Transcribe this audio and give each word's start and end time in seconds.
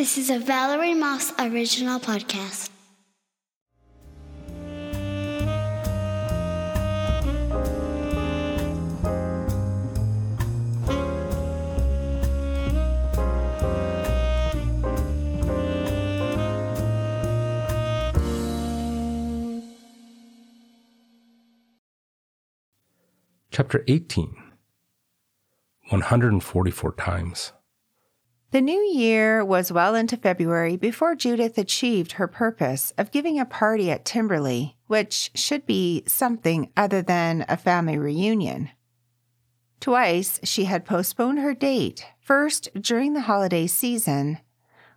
This 0.00 0.16
is 0.16 0.30
a 0.30 0.38
Valerie 0.38 0.94
Moss 0.94 1.30
original 1.38 2.00
podcast. 2.00 2.70
Chapter 23.50 23.84
18 23.86 24.34
144 25.90 26.92
times. 26.92 27.52
The 28.52 28.60
new 28.60 28.80
year 28.80 29.44
was 29.44 29.70
well 29.70 29.94
into 29.94 30.16
February 30.16 30.76
before 30.76 31.14
Judith 31.14 31.56
achieved 31.56 32.12
her 32.12 32.26
purpose 32.26 32.92
of 32.98 33.12
giving 33.12 33.38
a 33.38 33.44
party 33.44 33.92
at 33.92 34.04
Timberley, 34.04 34.76
which 34.88 35.30
should 35.36 35.66
be 35.66 36.02
something 36.08 36.72
other 36.76 37.00
than 37.00 37.44
a 37.48 37.56
family 37.56 37.96
reunion. 37.96 38.70
Twice 39.78 40.40
she 40.42 40.64
had 40.64 40.84
postponed 40.84 41.38
her 41.38 41.54
date, 41.54 42.04
first 42.20 42.68
during 42.74 43.12
the 43.12 43.22
holiday 43.22 43.68
season, 43.68 44.38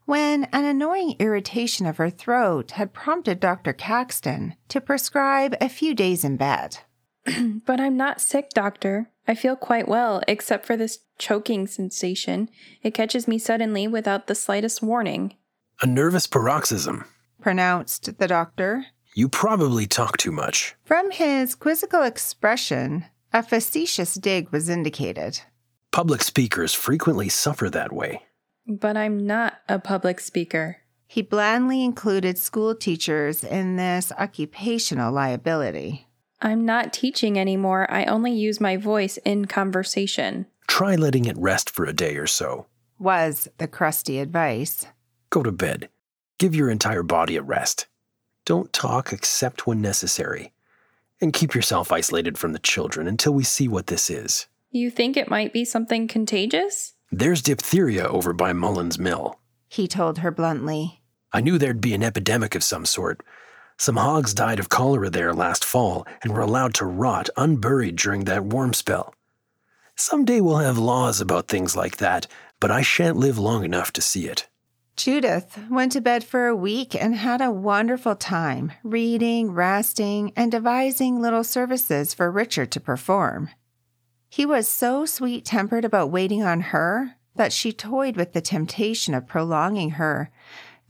when 0.05 0.45
an 0.45 0.66
annoying 0.66 1.16
irritation 1.20 1.85
of 1.85 1.97
her 1.97 2.09
throat 2.09 2.72
had 2.72 2.91
prompted 2.91 3.39
Dr. 3.39 3.72
Caxton 3.72 4.55
to 4.67 4.81
prescribe 4.81 5.55
a 5.61 5.70
few 5.70 5.94
days 5.94 6.23
in 6.23 6.38
bed. 6.38 6.80
But 7.66 7.80
I'm 7.80 7.95
not 7.95 8.20
sick, 8.20 8.49
doctor. 8.49 9.12
I 9.27 9.36
feel 9.36 9.55
quite 9.55 9.88
well, 9.88 10.22
except 10.27 10.66
for 10.66 10.76
this 10.76 11.00
choking 11.18 11.68
sensation. 11.68 12.50
It 12.81 12.94
catches 12.94 13.27
me 13.27 13.38
suddenly 13.38 13.88
without 13.88 14.27
the 14.27 14.36
slightest 14.36 14.81
warning. 14.81 15.36
A 15.81 15.86
nervous 15.88 16.27
paroxysm. 16.27 17.05
Pronounced 17.41 18.17
the 18.20 18.28
doctor. 18.28 18.86
You 19.16 19.30
probably 19.30 19.86
talk 19.86 20.17
too 20.17 20.31
much. 20.31 20.75
From 20.84 21.12
his 21.12 21.56
quizzical 21.56 22.03
expression, 22.03 23.06
a 23.31 23.44
facetious 23.44 24.16
dig 24.16 24.52
was 24.52 24.70
indicated. 24.70 25.40
Public 25.92 26.23
speakers 26.23 26.73
frequently 26.73 27.30
suffer 27.30 27.69
that 27.69 27.94
way. 27.94 28.23
But 28.67 28.97
I'm 28.97 29.25
not 29.25 29.56
a 29.69 29.80
public 29.80 30.19
speaker. 30.19 30.78
He 31.06 31.22
blandly 31.22 31.84
included 31.84 32.38
school 32.38 32.73
teachers 32.73 33.44
in 33.44 33.75
this 33.75 34.12
occupational 34.14 35.14
liability. 35.14 36.08
I'm 36.44 36.66
not 36.66 36.91
teaching 36.91 37.39
anymore. 37.39 37.89
I 37.89 38.03
only 38.03 38.33
use 38.33 38.59
my 38.59 38.75
voice 38.75 39.16
in 39.23 39.45
conversation. 39.45 40.45
Try 40.67 40.95
letting 40.95 41.23
it 41.23 41.38
rest 41.38 41.69
for 41.69 41.85
a 41.85 41.94
day 41.94 42.17
or 42.17 42.27
so. 42.27 42.66
Was 43.00 43.47
the 43.59 43.67
crusty 43.67 44.19
advice. 44.19 44.85
Go 45.30 45.41
to 45.41 45.53
bed. 45.53 45.88
Give 46.38 46.53
your 46.53 46.69
entire 46.69 47.02
body 47.02 47.38
a 47.38 47.41
rest. 47.41 47.88
Don't 48.44 48.73
talk 48.73 49.13
except 49.13 49.66
when 49.66 49.81
necessary. 49.81 50.52
And 51.22 51.31
keep 51.31 51.55
yourself 51.55 51.94
isolated 51.94 52.38
from 52.38 52.52
the 52.52 52.59
children 52.59 53.07
until 53.07 53.33
we 53.33 53.45
see 53.45 53.69
what 53.69 53.88
this 53.88 54.09
is. 54.09 54.47
You 54.69 54.91
think 54.91 55.16
it 55.16 55.30
might 55.30 55.53
be 55.53 55.63
something 55.63 56.09
contagious? 56.09 56.94
There's 57.09 57.41
diphtheria 57.41 58.05
over 58.05 58.33
by 58.33 58.52
Mullins 58.52 59.00
Mill. 59.00 59.39
He 59.69 59.88
told 59.88 60.17
her 60.17 60.31
bluntly. 60.31 61.02
I 61.31 61.39
knew 61.39 61.57
there'd 61.57 61.80
be 61.80 61.94
an 61.94 62.03
epidemic 62.03 62.53
of 62.53 62.66
some 62.66 62.85
sort. 62.85 63.22
Some 63.84 63.98
hogs 63.98 64.34
died 64.34 64.62
of 64.62 64.70
cholera 64.70 65.09
there 65.09 65.34
last 65.34 65.66
fall 65.66 66.08
and 66.22 66.31
were 66.31 66.39
allowed 66.39 66.73
to 66.76 66.86
rot 66.86 67.30
unburied 67.36 67.98
during 67.98 68.23
that 68.23 68.45
warm 68.45 68.73
spell. 68.73 69.14
Someday 69.94 70.40
we'll 70.40 70.59
have 70.59 70.78
laws 70.78 71.20
about 71.20 71.50
things 71.50 71.75
like 71.75 71.98
that, 71.98 72.25
but 72.62 72.72
I 72.72 72.81
shan't 72.81 73.17
live 73.17 73.38
long 73.38 73.66
enough 73.66 73.92
to 73.92 74.02
see 74.02 74.25
it. 74.25 74.48
Judith 74.95 75.59
went 75.70 75.92
to 75.92 76.00
bed 76.00 76.23
for 76.23 76.48
a 76.48 76.56
week 76.56 76.95
and 76.95 77.14
had 77.14 77.42
a 77.42 77.52
wonderful 77.52 78.16
time 78.16 78.72
reading, 78.84 79.52
resting, 79.52 80.31
and 80.38 80.50
devising 80.50 81.20
little 81.20 81.44
services 81.44 82.14
for 82.14 82.31
Richard 82.31 82.72
to 82.72 82.80
perform. 82.80 83.50
He 84.30 84.46
was 84.46 84.66
so 84.66 85.06
sweet 85.06 85.44
tempered 85.44 85.84
about 85.84 86.09
waiting 86.09 86.41
on 86.41 86.62
her 86.72 87.16
that 87.36 87.52
she 87.52 87.74
toyed 87.74 88.16
with 88.16 88.31
the 88.31 88.40
temptation 88.40 89.13
of 89.13 89.28
prolonging 89.28 89.90
her 90.00 90.31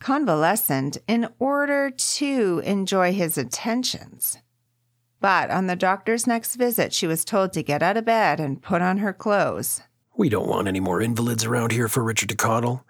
convalescent 0.03 0.97
in 1.08 1.30
order 1.40 1.90
to 1.90 2.62
enjoy 2.66 3.14
his 3.14 3.38
attentions. 3.38 4.38
But 5.22 5.50
on 5.50 5.68
the 5.68 5.78
doctor's 5.78 6.28
next 6.28 6.56
visit, 6.56 6.91
she 6.91 7.08
was 7.08 7.24
told 7.24 7.53
to 7.53 7.64
get 7.64 7.81
out 7.81 7.96
of 7.96 8.03
bed 8.03 8.41
and 8.41 8.62
put 8.62 8.81
on 8.81 8.97
her 8.97 9.14
clothes. 9.14 9.81
We 10.18 10.28
don't 10.28 10.50
want 10.50 10.68
any 10.68 10.81
more 10.81 11.02
invalids 11.02 11.46
around 11.46 11.72
here 11.72 11.88
for 11.88 12.03
Richard 12.03 12.28
to 12.30 12.36
coddle. 12.36 12.86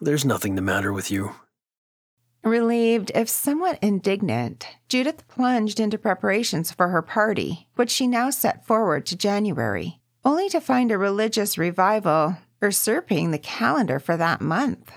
There's 0.00 0.24
nothing 0.24 0.54
the 0.54 0.62
matter 0.62 0.90
with 0.90 1.10
you. 1.10 1.34
Relieved, 2.42 3.12
if 3.14 3.28
somewhat 3.28 3.78
indignant, 3.82 4.66
Judith 4.88 5.28
plunged 5.28 5.78
into 5.78 5.98
preparations 5.98 6.72
for 6.72 6.88
her 6.88 7.02
party, 7.02 7.68
which 7.74 7.90
she 7.90 8.06
now 8.06 8.30
set 8.30 8.66
forward 8.66 9.04
to 9.04 9.16
January, 9.16 10.00
only 10.24 10.48
to 10.48 10.62
find 10.62 10.90
a 10.90 10.96
religious 10.96 11.58
revival 11.58 12.38
usurping 12.62 13.32
the 13.32 13.38
calendar 13.38 13.98
for 13.98 14.16
that 14.16 14.40
month. 14.40 14.90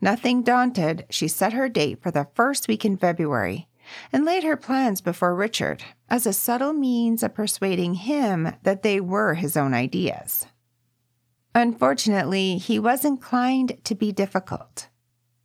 Nothing 0.00 0.42
daunted, 0.42 1.06
she 1.10 1.28
set 1.28 1.52
her 1.52 1.68
date 1.68 2.02
for 2.02 2.10
the 2.10 2.28
first 2.34 2.68
week 2.68 2.84
in 2.84 2.96
February 2.96 3.68
and 4.12 4.24
laid 4.24 4.44
her 4.44 4.56
plans 4.56 5.00
before 5.00 5.34
Richard 5.34 5.82
as 6.08 6.26
a 6.26 6.32
subtle 6.32 6.72
means 6.72 7.22
of 7.22 7.34
persuading 7.34 7.94
him 7.94 8.52
that 8.62 8.82
they 8.82 9.00
were 9.00 9.34
his 9.34 9.56
own 9.56 9.74
ideas. 9.74 10.46
Unfortunately, 11.54 12.58
he 12.58 12.78
was 12.78 13.04
inclined 13.04 13.78
to 13.84 13.94
be 13.94 14.12
difficult. 14.12 14.88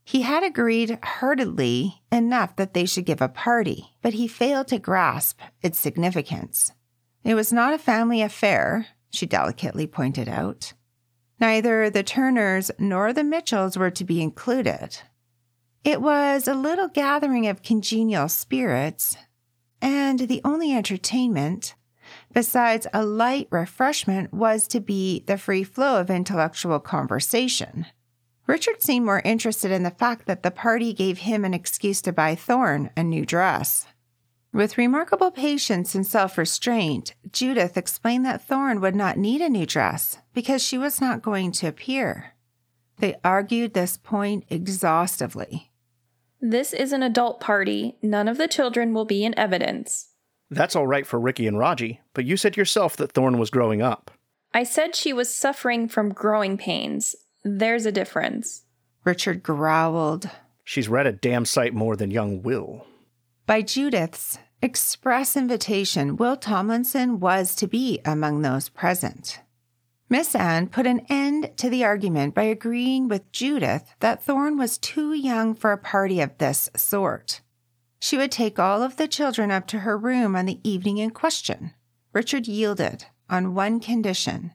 He 0.04 0.24
had 0.24 0.44
agreed 0.44 1.00
heartedly 1.02 2.02
enough 2.12 2.58
that 2.58 2.74
they 2.74 2.86
should 2.86 3.06
give 3.06 3.22
a 3.22 3.30
party, 3.30 3.96
but 4.02 4.14
he 4.14 4.28
failed 4.28 4.68
to 4.68 4.80
grasp 4.80 5.40
its 5.62 5.80
significance. 5.80 6.74
It 7.24 7.36
was 7.36 7.54
not 7.54 7.74
a 7.74 7.78
family 7.78 8.22
affair, 8.22 8.88
she 9.10 9.26
delicately 9.26 9.88
pointed 9.88 10.28
out. 10.28 10.74
Neither 11.42 11.90
the 11.90 12.04
Turners 12.04 12.70
nor 12.78 13.12
the 13.12 13.24
Mitchells 13.24 13.76
were 13.76 13.90
to 13.90 14.04
be 14.04 14.22
included. 14.22 15.00
It 15.84 16.00
was 16.00 16.48
a 16.48 16.54
little 16.54 16.88
gathering 16.88 17.48
of 17.48 17.64
congenial 17.64 18.30
spirits, 18.30 19.18
and 19.82 20.20
the 20.20 20.42
only 20.46 20.72
entertainment, 20.72 21.74
besides 22.32 22.86
a 22.94 23.04
light 23.04 23.48
refreshment, 23.50 24.32
was 24.32 24.68
to 24.68 24.80
be 24.80 25.24
the 25.26 25.40
free 25.40 25.64
flow 25.64 26.00
of 26.00 26.12
intellectual 26.12 26.80
conversation. 26.80 27.88
Richard 28.46 28.84
seemed 28.84 29.08
more 29.08 29.24
interested 29.26 29.72
in 29.72 29.82
the 29.82 29.90
fact 29.90 30.28
that 30.28 30.44
the 30.44 30.52
party 30.52 30.94
gave 30.94 31.20
him 31.20 31.44
an 31.44 31.56
excuse 31.56 32.04
to 32.04 32.14
buy 32.14 32.36
Thorne 32.36 32.92
a 32.96 33.02
new 33.02 33.26
dress. 33.26 33.88
With 34.54 34.78
remarkable 34.78 35.32
patience 35.32 35.96
and 35.96 36.06
self 36.06 36.38
restraint, 36.38 37.14
Judith 37.32 37.78
explained 37.78 38.26
that 38.26 38.46
Thorne 38.46 38.82
would 38.82 38.96
not 38.96 39.18
need 39.18 39.40
a 39.40 39.48
new 39.48 39.66
dress 39.66 40.18
because 40.34 40.62
she 40.62 40.78
was 40.78 41.00
not 41.00 41.22
going 41.22 41.54
to 41.54 41.68
appear. 41.68 42.34
They 43.00 43.16
argued 43.24 43.74
this 43.74 43.96
point 43.96 44.44
exhaustively. 44.50 45.72
This 46.42 46.74
is 46.74 46.92
an 46.92 47.02
adult 47.02 47.40
party. 47.40 47.98
None 48.02 48.28
of 48.28 48.38
the 48.38 48.48
children 48.48 48.94
will 48.94 49.06
be 49.06 49.24
in 49.24 49.38
evidence. 49.40 50.10
That's 50.50 50.76
all 50.76 50.86
right 50.86 51.08
for 51.08 51.18
Ricky 51.18 51.48
and 51.48 51.58
Raji, 51.58 52.02
but 52.14 52.26
you 52.26 52.36
said 52.36 52.58
yourself 52.58 52.98
that 52.98 53.14
Thorne 53.14 53.38
was 53.38 53.50
growing 53.50 53.82
up. 53.82 54.12
I 54.54 54.64
said 54.64 54.96
she 54.96 55.14
was 55.14 55.34
suffering 55.34 55.88
from 55.88 56.14
growing 56.14 56.58
pains. 56.58 57.16
There's 57.46 57.86
a 57.86 57.92
difference. 57.92 58.64
Richard 59.06 59.44
growled. 59.44 60.30
She's 60.66 60.90
read 60.90 61.08
a 61.08 61.14
damn 61.14 61.46
sight 61.46 61.74
more 61.74 61.96
than 61.96 62.12
young 62.12 62.42
Will. 62.42 62.86
By 63.52 63.64
Judith's 63.64 64.40
express 64.62 65.36
invitation, 65.36 66.16
Will 66.16 66.38
Tomlinson 66.38 67.20
was 67.20 67.54
to 67.56 67.68
be 67.68 68.00
among 68.06 68.44
those 68.44 68.70
present. 68.70 69.42
Miss 70.08 70.34
Anne 70.36 70.70
put 70.70 70.88
an 70.88 71.02
end 71.10 71.52
to 71.58 71.70
the 71.70 71.84
argument 71.84 72.34
by 72.34 72.44
agreeing 72.44 73.10
with 73.10 73.30
Judith 73.34 73.94
that 74.00 74.24
Thorne 74.24 74.58
was 74.58 74.78
too 74.78 75.12
young 75.12 75.54
for 75.54 75.74
a 75.74 75.78
party 75.78 76.22
of 76.22 76.38
this 76.38 76.70
sort. 76.78 77.42
She 78.00 78.16
would 78.16 78.32
take 78.32 78.58
all 78.58 78.82
of 78.82 78.96
the 78.96 79.10
children 79.10 79.52
up 79.52 79.68
to 79.68 79.80
her 79.80 79.98
room 79.98 80.34
on 80.34 80.46
the 80.46 80.62
evening 80.64 81.00
in 81.00 81.10
question. 81.10 81.74
Richard 82.14 82.48
yielded 82.48 83.08
on 83.30 83.54
one 83.54 83.82
condition 83.82 84.54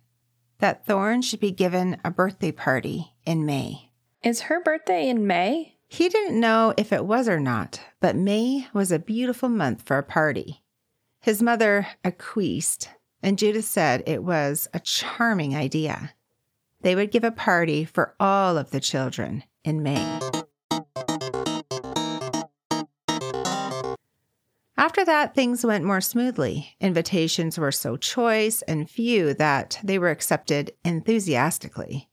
that 0.60 0.86
Thorne 0.86 1.20
should 1.20 1.40
be 1.40 1.52
given 1.52 2.00
a 2.02 2.10
birthday 2.10 2.50
party 2.50 3.12
in 3.26 3.44
May. 3.44 3.92
Is 4.22 4.40
her 4.48 4.62
birthday 4.62 5.06
in 5.06 5.26
May? 5.26 5.75
He 5.88 6.08
didn't 6.08 6.40
know 6.40 6.74
if 6.76 6.92
it 6.92 7.04
was 7.04 7.28
or 7.28 7.38
not, 7.38 7.80
but 8.00 8.16
May 8.16 8.66
was 8.72 8.90
a 8.90 8.98
beautiful 8.98 9.48
month 9.48 9.82
for 9.82 9.98
a 9.98 10.02
party. 10.02 10.62
His 11.20 11.42
mother 11.42 11.86
acquiesced, 12.04 12.88
and 13.22 13.38
Judith 13.38 13.64
said 13.64 14.02
it 14.06 14.22
was 14.22 14.68
a 14.74 14.80
charming 14.80 15.54
idea. 15.54 16.14
They 16.82 16.94
would 16.94 17.10
give 17.10 17.24
a 17.24 17.30
party 17.30 17.84
for 17.84 18.14
all 18.20 18.58
of 18.58 18.70
the 18.70 18.80
children 18.80 19.44
in 19.64 19.82
May. 19.82 20.20
After 24.76 25.04
that, 25.04 25.34
things 25.34 25.64
went 25.64 25.84
more 25.84 26.00
smoothly. 26.00 26.76
Invitations 26.80 27.58
were 27.58 27.72
so 27.72 27.96
choice 27.96 28.62
and 28.62 28.90
few 28.90 29.34
that 29.34 29.80
they 29.82 29.98
were 29.98 30.10
accepted 30.10 30.72
enthusiastically. 30.84 32.08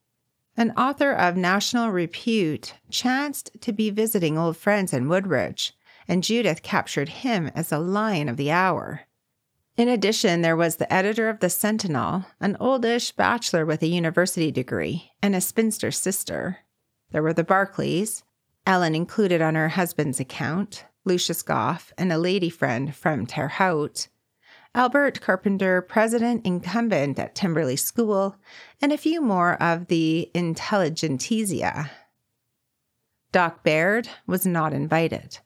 An 0.55 0.71
author 0.71 1.11
of 1.11 1.35
national 1.35 1.89
repute 1.89 2.75
chanced 2.89 3.49
to 3.61 3.73
be 3.73 3.89
visiting 3.89 4.37
old 4.37 4.55
friends 4.55 4.93
in 4.93 5.09
Woodridge, 5.09 5.75
and 6.07 6.23
Judith 6.23 6.61
captured 6.61 7.09
him 7.09 7.49
as 7.55 7.71
a 7.71 7.79
lion 7.79 8.29
of 8.29 8.37
the 8.37 8.51
hour. 8.51 9.01
In 9.75 9.87
addition, 9.87 10.41
there 10.41 10.55
was 10.55 10.75
the 10.75 10.93
editor 10.93 11.29
of 11.29 11.39
the 11.39 11.49
Sentinel, 11.49 12.25
an 12.39 12.55
oldish 12.59 13.11
bachelor 13.11 13.65
with 13.65 13.81
a 13.81 13.87
university 13.87 14.51
degree, 14.51 15.11
and 15.23 15.35
a 15.35 15.41
spinster 15.41 15.89
sister. 15.89 16.59
There 17.11 17.23
were 17.23 17.33
the 17.33 17.43
Barclays, 17.43 18.23
Ellen 18.65 18.93
included 18.93 19.41
on 19.41 19.55
her 19.55 19.69
husband's 19.69 20.19
account, 20.19 20.85
Lucius 21.03 21.41
Goff, 21.41 21.91
and 21.97 22.13
a 22.13 22.17
lady 22.19 22.49
friend 22.49 22.95
from 22.95 23.25
Terre 23.25 23.49
Haute, 23.49 24.07
Albert 24.75 25.21
Carpenter, 25.21 25.81
president 25.81 26.45
incumbent 26.45 27.19
at 27.19 27.35
Timberley 27.35 27.75
School, 27.75 28.37
and 28.81 28.91
a 28.91 28.97
few 28.97 29.21
more 29.21 29.61
of 29.61 29.87
the 29.87 30.31
intelligentsia. 30.33 31.91
Doc 33.31 33.63
Baird 33.63 34.09
was 34.25 34.47
not 34.47 34.73
invited. 34.73 35.39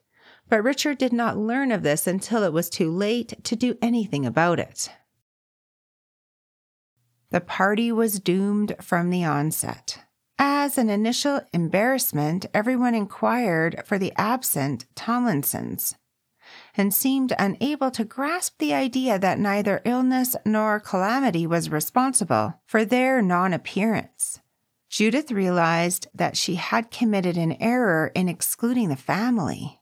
But 0.50 0.63
Richard 0.63 0.97
did 0.97 1.12
not 1.12 1.38
learn 1.38 1.74
of 1.74 1.83
this 1.83 2.07
until 2.07 2.44
it 2.44 2.53
was 2.53 2.69
too 2.69 2.89
late 2.89 3.44
to 3.44 3.56
do 3.56 3.77
anything 3.81 4.25
about 4.25 4.59
it. 4.59 4.89
The 7.31 7.41
party 7.41 7.91
was 7.91 8.21
doomed 8.21 8.75
from 8.80 9.09
the 9.09 9.25
onset. 9.25 10.00
As 10.39 10.77
an 10.77 10.89
initial 10.89 11.41
embarrassment, 11.51 12.45
everyone 12.53 12.95
inquired 12.95 13.81
for 13.85 13.97
the 13.97 14.13
absent 14.15 14.85
Tomlinsons 14.95 15.95
and 16.77 16.94
seemed 16.94 17.33
unable 17.39 17.91
to 17.91 18.06
grasp 18.06 18.59
the 18.59 18.74
idea 18.74 19.18
that 19.18 19.39
neither 19.39 19.81
illness 19.83 20.35
nor 20.45 20.79
calamity 20.79 21.47
was 21.47 21.71
responsible 21.71 22.62
for 22.65 22.85
their 22.85 23.21
non 23.21 23.51
appearance. 23.53 24.39
Judith 24.89 25.31
realized 25.31 26.07
that 26.13 26.38
she 26.38 26.56
had 26.56 26.91
committed 26.91 27.35
an 27.35 27.53
error 27.59 28.12
in 28.15 28.29
excluding 28.29 28.89
the 28.89 28.95
family. 28.95 29.81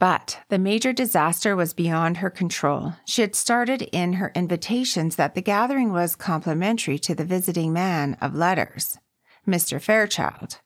But 0.00 0.40
the 0.48 0.58
major 0.58 0.92
disaster 0.92 1.54
was 1.54 1.74
beyond 1.74 2.16
her 2.16 2.30
control. 2.30 2.94
She 3.04 3.22
had 3.22 3.36
started 3.36 3.82
in 3.92 4.14
her 4.14 4.32
invitations 4.34 5.14
that 5.14 5.36
the 5.36 5.42
gathering 5.42 5.92
was 5.92 6.16
complimentary 6.16 6.98
to 6.98 7.14
the 7.14 7.24
visiting 7.24 7.72
man 7.72 8.16
of 8.20 8.34
letters, 8.34 8.98
Mr. 9.46 9.80
Fairchild, 9.80 10.58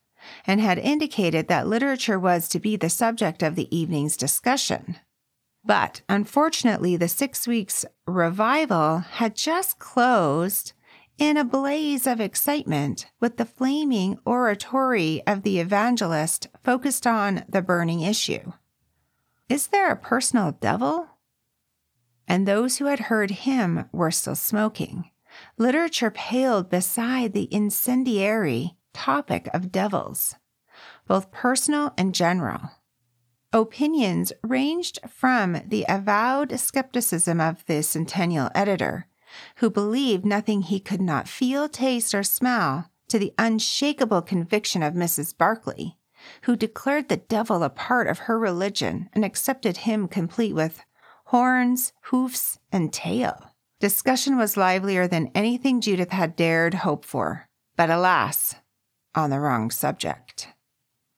and 0.46 0.58
had 0.62 0.79
indicated 0.79 1.49
that 1.49 1.67
literature 1.67 2.19
was 2.19 2.49
to 2.49 2.58
be 2.58 2.76
the 2.76 2.88
subject 2.88 3.43
of 3.43 3.56
the 3.56 3.76
evening's 3.76 4.17
discussion. 4.17 4.96
But 5.66 6.02
unfortunately, 6.08 6.96
the 6.96 7.08
six 7.08 7.48
weeks 7.48 7.84
revival 8.06 8.98
had 8.98 9.34
just 9.34 9.80
closed 9.80 10.72
in 11.18 11.36
a 11.36 11.44
blaze 11.44 12.06
of 12.06 12.20
excitement 12.20 13.06
with 13.20 13.36
the 13.36 13.44
flaming 13.44 14.18
oratory 14.24 15.22
of 15.26 15.42
the 15.42 15.58
evangelist 15.58 16.46
focused 16.62 17.06
on 17.06 17.44
the 17.48 17.62
burning 17.62 18.02
issue. 18.02 18.52
Is 19.48 19.68
there 19.68 19.90
a 19.90 19.96
personal 19.96 20.52
devil? 20.52 21.08
And 22.28 22.46
those 22.46 22.76
who 22.76 22.86
had 22.86 23.00
heard 23.00 23.30
him 23.30 23.88
were 23.92 24.10
still 24.10 24.36
smoking. 24.36 25.10
Literature 25.58 26.10
paled 26.10 26.70
beside 26.70 27.32
the 27.32 27.52
incendiary 27.52 28.76
topic 28.94 29.48
of 29.52 29.72
devils, 29.72 30.36
both 31.06 31.32
personal 31.32 31.92
and 31.98 32.14
general. 32.14 32.70
Opinions 33.56 34.35
ranged 34.43 34.99
from 35.08 35.62
the 35.67 35.87
avowed 35.88 36.61
skepticism 36.61 37.41
of 37.41 37.64
the 37.64 37.82
centennial 37.82 38.50
editor, 38.55 39.06
who 39.56 39.70
believed 39.70 40.26
nothing 40.26 40.61
he 40.61 40.79
could 40.79 41.00
not 41.00 41.26
feel, 41.26 41.67
taste, 41.67 42.14
or 42.14 42.23
smell, 42.23 42.91
to 43.08 43.19
the 43.19 43.32
unshakable 43.38 44.20
conviction 44.20 44.82
of 44.82 44.93
Mrs. 44.93 45.35
Barclay, 45.35 45.97
who 46.43 46.55
declared 46.55 47.08
the 47.08 47.17
devil 47.17 47.62
a 47.62 47.70
part 47.70 48.08
of 48.08 48.19
her 48.19 48.38
religion 48.38 49.08
and 49.14 49.25
accepted 49.25 49.79
him 49.79 50.06
complete 50.06 50.55
with 50.55 50.85
horns, 51.29 51.94
hoofs, 52.03 52.58
and 52.70 52.93
tail. 52.93 53.53
Discussion 53.81 54.37
was 54.37 54.58
livelier 54.58 55.08
than 55.08 55.31
anything 55.35 55.81
Judith 55.81 56.11
had 56.11 56.37
dared 56.37 56.75
hope 56.75 57.06
for, 57.06 57.49
but 57.75 57.88
alas, 57.88 58.56
on 59.14 59.31
the 59.31 59.41
wrong 59.41 59.70
subject. 59.70 60.49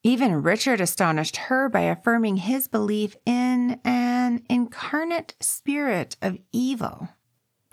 Even 0.04 0.42
Richard 0.42 0.80
astonished 0.80 1.36
her 1.36 1.68
by 1.68 1.80
affirming 1.80 2.38
his 2.38 2.68
belief 2.68 3.16
in 3.26 3.80
an 3.84 4.42
incarnate 4.48 5.34
spirit 5.40 6.16
of 6.22 6.38
evil. 6.52 7.08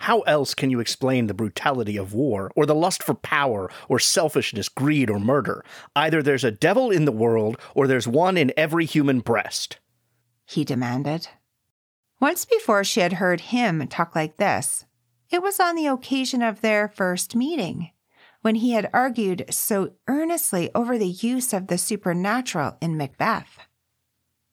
How 0.00 0.20
else 0.20 0.52
can 0.54 0.68
you 0.68 0.80
explain 0.80 1.26
the 1.26 1.34
brutality 1.34 1.96
of 1.96 2.12
war, 2.12 2.50
or 2.54 2.66
the 2.66 2.74
lust 2.74 3.02
for 3.02 3.14
power, 3.14 3.70
or 3.88 3.98
selfishness, 3.98 4.68
greed, 4.68 5.08
or 5.08 5.18
murder? 5.18 5.64
Either 5.94 6.22
there's 6.22 6.44
a 6.44 6.50
devil 6.50 6.90
in 6.90 7.06
the 7.06 7.12
world, 7.12 7.58
or 7.74 7.86
there's 7.86 8.08
one 8.08 8.36
in 8.36 8.52
every 8.56 8.84
human 8.84 9.20
breast. 9.20 9.78
He 10.44 10.64
demanded. 10.64 11.28
Once 12.20 12.44
before 12.44 12.84
she 12.84 13.00
had 13.00 13.14
heard 13.14 13.40
him 13.40 13.86
talk 13.88 14.14
like 14.14 14.36
this. 14.36 14.84
It 15.30 15.42
was 15.42 15.58
on 15.58 15.74
the 15.74 15.86
occasion 15.86 16.42
of 16.42 16.60
their 16.60 16.88
first 16.88 17.34
meeting, 17.34 17.90
when 18.46 18.54
he 18.54 18.74
had 18.74 18.88
argued 18.92 19.44
so 19.50 19.90
earnestly 20.06 20.70
over 20.72 20.96
the 20.96 21.08
use 21.08 21.52
of 21.52 21.66
the 21.66 21.76
supernatural 21.76 22.76
in 22.80 22.96
Macbeth. 22.96 23.58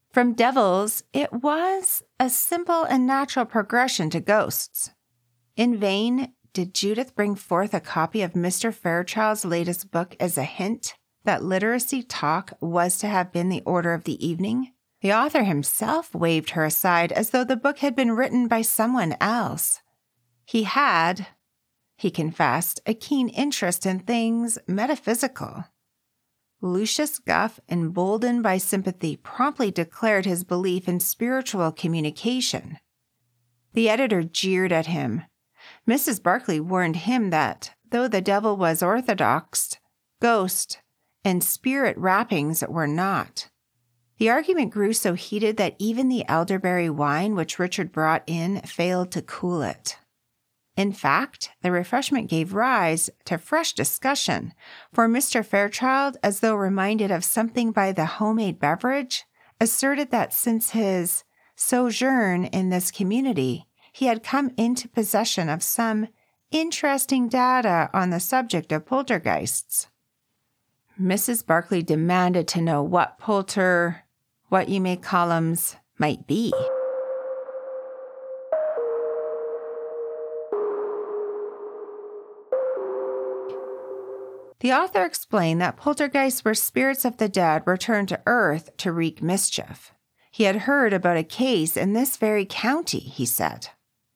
From 0.09 0.33
devils, 0.33 1.03
it 1.13 1.31
was 1.31 2.01
a 2.19 2.27
simple 2.27 2.85
and 2.85 3.05
natural 3.05 3.45
progression 3.45 4.09
to 4.09 4.19
ghosts. 4.19 4.89
In 5.55 5.77
vain 5.77 6.33
did 6.53 6.73
Judith 6.73 7.13
bring 7.13 7.35
forth 7.35 7.75
a 7.75 7.79
copy 7.79 8.23
of 8.23 8.33
Mr. 8.33 8.73
Fairchild's 8.73 9.45
latest 9.45 9.91
book 9.91 10.15
as 10.19 10.39
a 10.39 10.43
hint 10.43 10.95
that 11.23 11.43
literacy 11.43 12.01
talk 12.01 12.51
was 12.59 12.97
to 12.97 13.07
have 13.07 13.31
been 13.31 13.49
the 13.49 13.61
order 13.63 13.93
of 13.93 14.05
the 14.05 14.27
evening. 14.27 14.73
The 15.01 15.13
author 15.13 15.43
himself 15.43 16.15
waved 16.15 16.49
her 16.51 16.65
aside 16.65 17.11
as 17.11 17.29
though 17.29 17.43
the 17.43 17.55
book 17.55 17.77
had 17.77 17.95
been 17.95 18.13
written 18.13 18.47
by 18.47 18.63
someone 18.63 19.15
else. 19.21 19.83
He 20.45 20.63
had, 20.63 21.27
he 22.03 22.11
confessed, 22.11 22.81
a 22.85 22.93
keen 22.93 23.29
interest 23.29 23.85
in 23.85 23.99
things 23.99 24.59
metaphysical. 24.67 25.65
Lucius 26.61 27.17
Goff, 27.17 27.59
emboldened 27.67 28.43
by 28.43 28.57
sympathy, 28.57 29.15
promptly 29.15 29.71
declared 29.71 30.25
his 30.25 30.43
belief 30.43 30.87
in 30.87 30.99
spiritual 30.99 31.71
communication. 31.71 32.77
The 33.73 33.89
editor 33.89 34.21
jeered 34.21 34.71
at 34.71 34.87
him, 34.87 35.23
Mrs. 35.87 36.21
Barclay 36.21 36.59
warned 36.59 36.97
him 36.97 37.29
that, 37.29 37.71
though 37.89 38.09
the 38.09 38.21
devil 38.21 38.57
was 38.57 38.83
orthodox, 38.83 39.77
ghost 40.21 40.79
and 41.23 41.41
spirit 41.41 41.97
rappings 41.97 42.63
were 42.67 42.87
not. 42.87 43.49
The 44.17 44.29
argument 44.29 44.71
grew 44.71 44.91
so 44.91 45.13
heated 45.13 45.55
that 45.55 45.75
even 45.79 46.09
the 46.09 46.27
elderberry 46.27 46.89
wine 46.89 47.35
which 47.35 47.59
Richard 47.59 47.93
brought 47.93 48.23
in 48.27 48.59
failed 48.61 49.11
to 49.11 49.21
cool 49.21 49.61
it. 49.61 49.97
In 50.75 50.91
fact, 50.91 51.51
the 51.61 51.71
refreshment 51.71 52.29
gave 52.29 52.53
rise 52.53 53.09
to 53.25 53.37
fresh 53.37 53.73
discussion, 53.73 54.53
for 54.91 55.07
Mr. 55.07 55.45
Fairchild, 55.45 56.17
as 56.23 56.39
though 56.39 56.55
reminded 56.55 57.11
of 57.11 57.23
something 57.23 57.71
by 57.71 57.91
the 57.91 58.05
homemade 58.05 58.59
beverage, 58.59 59.25
asserted 59.61 60.09
that 60.11 60.33
since 60.33 60.71
his 60.71 61.23
sojourn 61.55 62.45
in 62.45 62.69
this 62.69 62.89
community, 62.89 63.67
he 63.91 64.07
had 64.07 64.23
come 64.23 64.51
into 64.57 64.89
possession 64.89 65.47
of 65.47 65.61
some 65.61 66.07
interesting 66.49 67.27
data 67.27 67.89
on 67.93 68.09
the 68.09 68.19
subject 68.19 68.71
of 68.71 68.85
poltergeists. 68.85 69.87
Mrs. 70.99 71.45
Barclay 71.45 71.83
demanded 71.83 72.47
to 72.49 72.61
know 72.61 72.81
what 72.81 73.19
polter, 73.19 74.03
what 74.49 74.69
you 74.69 74.81
may 74.81 74.97
columns 74.97 75.75
might 75.99 76.25
be. 76.25 76.51
The 84.63 84.71
author 84.71 85.03
explained 85.03 85.59
that 85.59 85.75
poltergeists 85.75 86.45
were 86.45 86.53
spirits 86.53 87.03
of 87.03 87.17
the 87.17 87.27
dead 87.27 87.63
returned 87.65 88.07
to 88.07 88.21
earth 88.25 88.69
to 88.77 88.93
wreak 88.93 89.21
mischief. 89.21 89.91
He 90.31 90.45
had 90.45 90.55
heard 90.55 90.93
about 90.93 91.17
a 91.17 91.23
case 91.23 91.75
in 91.75 91.91
this 91.91 92.15
very 92.15 92.45
county, 92.45 92.99
he 92.99 93.25
said. 93.25 93.67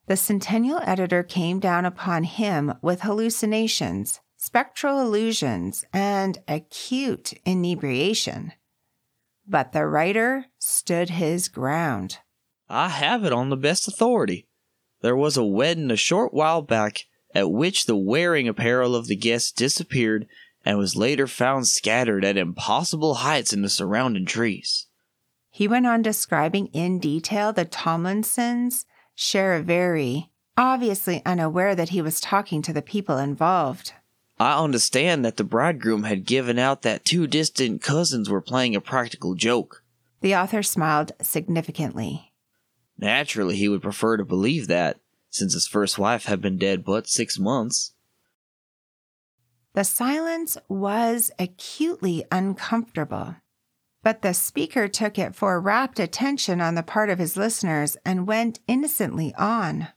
The 0.05 0.15
Centennial 0.15 0.79
editor 0.85 1.21
came 1.21 1.59
down 1.59 1.83
upon 1.83 2.23
him 2.23 2.75
with 2.81 3.01
hallucinations, 3.01 4.21
spectral 4.37 5.01
illusions, 5.01 5.83
and 5.91 6.37
acute 6.47 7.33
inebriation. 7.43 8.53
But 9.45 9.73
the 9.73 9.85
writer 9.85 10.45
stood 10.59 11.09
his 11.09 11.49
ground. 11.49 12.19
I 12.69 12.87
have 12.87 13.25
it 13.25 13.33
on 13.33 13.49
the 13.49 13.57
best 13.57 13.89
authority. 13.89 14.47
There 15.01 15.17
was 15.17 15.35
a 15.35 15.43
wedding 15.43 15.91
a 15.91 15.97
short 15.97 16.33
while 16.33 16.61
back 16.61 17.03
at 17.37 17.51
which 17.51 17.85
the 17.85 17.95
wearing 17.95 18.47
apparel 18.47 18.95
of 18.95 19.05
the 19.05 19.15
guests 19.15 19.51
disappeared 19.51 20.27
and 20.65 20.75
was 20.75 20.95
later 20.95 21.27
found 21.27 21.67
scattered 21.67 22.25
at 22.25 22.35
impossible 22.35 23.13
heights 23.13 23.53
in 23.53 23.61
the 23.61 23.69
surrounding 23.69 24.25
trees. 24.25 24.87
He 25.51 25.67
went 25.67 25.85
on 25.85 26.01
describing 26.01 26.65
in 26.73 26.97
detail 26.97 27.53
the 27.53 27.63
Tomlinsons 27.63 28.85
Charivari, 29.15 30.29
obviously 30.57 31.21
unaware 31.27 31.75
that 31.75 31.89
he 31.89 32.01
was 32.01 32.19
talking 32.19 32.63
to 32.63 32.73
the 32.73 32.81
people 32.81 33.19
involved. 33.19 33.93
I 34.39 34.57
understand 34.57 35.23
that 35.23 35.37
the 35.37 35.43
bridegroom 35.43 36.05
had 36.05 36.25
given 36.25 36.57
out 36.57 36.81
that 36.81 37.05
two 37.05 37.27
distant 37.27 37.83
cousins 37.83 38.31
were 38.31 38.41
playing 38.41 38.75
a 38.75 38.81
practical 38.81 39.35
joke. 39.35 39.83
The 40.21 40.35
author 40.35 40.63
smiled 40.63 41.11
significantly. 41.21 42.33
Naturally, 42.97 43.57
he 43.57 43.69
would 43.69 43.83
prefer 43.83 44.17
to 44.17 44.25
believe 44.25 44.67
that, 44.69 44.97
since 45.37 45.53
his 45.53 45.67
first 45.67 45.97
wife 45.97 46.25
had 46.25 46.41
been 46.41 46.57
dead 46.57 46.83
but 46.83 47.07
six 47.07 47.37
months. 47.39 47.93
The 49.73 49.83
silence 49.83 50.57
was 50.67 51.31
acutely 51.37 52.25
uncomfortable, 52.31 53.35
but 54.01 54.23
the 54.23 54.33
speaker 54.33 54.87
took 54.87 55.19
it 55.19 55.35
for 55.35 55.59
rapt 55.59 55.99
attention 55.99 56.61
on 56.61 56.75
the 56.75 56.83
part 56.83 57.09
of 57.09 57.19
his 57.19 57.37
listeners 57.37 57.95
and 58.03 58.25
went 58.25 58.59
innocently 58.67 59.35
on. 59.35 59.89